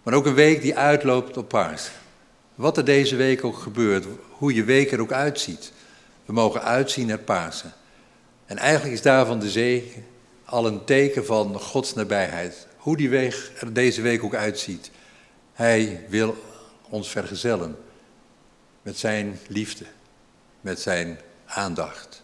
Maar 0.03 0.13
ook 0.13 0.25
een 0.25 0.33
week 0.33 0.61
die 0.61 0.75
uitloopt 0.75 1.37
op 1.37 1.47
paars. 1.47 1.89
Wat 2.55 2.77
er 2.77 2.85
deze 2.85 3.15
week 3.15 3.43
ook 3.43 3.57
gebeurt, 3.57 4.05
hoe 4.29 4.53
je 4.53 4.63
week 4.63 4.91
er 4.91 5.01
ook 5.01 5.11
uitziet. 5.11 5.71
We 6.25 6.33
mogen 6.33 6.63
uitzien 6.63 7.07
naar 7.07 7.17
Pasen. 7.17 7.73
En 8.45 8.57
eigenlijk 8.57 8.93
is 8.93 9.01
daarvan 9.01 9.39
de 9.39 9.49
zegen 9.49 10.05
al 10.45 10.67
een 10.67 10.83
teken 10.83 11.25
van 11.25 11.59
Gods 11.59 11.93
nabijheid. 11.93 12.67
Hoe 12.77 12.97
die 12.97 13.09
week 13.09 13.51
er 13.59 13.73
deze 13.73 14.01
week 14.01 14.23
ook 14.23 14.35
uitziet. 14.35 14.91
Hij 15.53 16.05
wil 16.09 16.37
ons 16.89 17.09
vergezellen 17.09 17.75
met 18.85 18.97
zijn 18.97 19.39
liefde, 19.47 19.85
met 20.61 20.79
zijn 20.79 21.19
aandacht. 21.45 22.23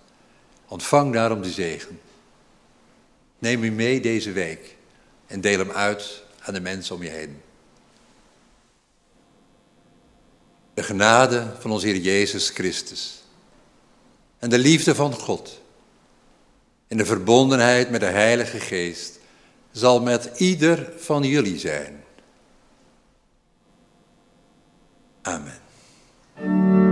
Ontvang 0.67 1.13
daarom 1.13 1.41
de 1.41 1.51
zegen. 1.51 2.01
Neem 3.39 3.63
u 3.63 3.71
mee 3.71 4.01
deze 4.01 4.31
week 4.31 4.75
en 5.27 5.41
deel 5.41 5.57
hem 5.57 5.71
uit 5.71 6.23
aan 6.39 6.53
de 6.53 6.61
mensen 6.61 6.95
om 6.95 7.03
je 7.03 7.09
heen. 7.09 7.41
De 10.73 10.83
genade 10.83 11.55
van 11.59 11.71
onze 11.71 11.87
Heer 11.87 11.97
Jezus 11.97 12.49
Christus 12.49 13.23
en 14.39 14.49
de 14.49 14.59
liefde 14.59 14.95
van 14.95 15.13
God 15.13 15.61
en 16.87 16.97
de 16.97 17.05
verbondenheid 17.05 17.89
met 17.89 17.99
de 17.99 18.05
Heilige 18.05 18.59
Geest 18.59 19.19
zal 19.71 20.01
met 20.01 20.29
ieder 20.35 20.93
van 20.97 21.23
jullie 21.23 21.59
zijn. 21.59 22.03
Amen. 25.21 25.60
Música 26.37 26.90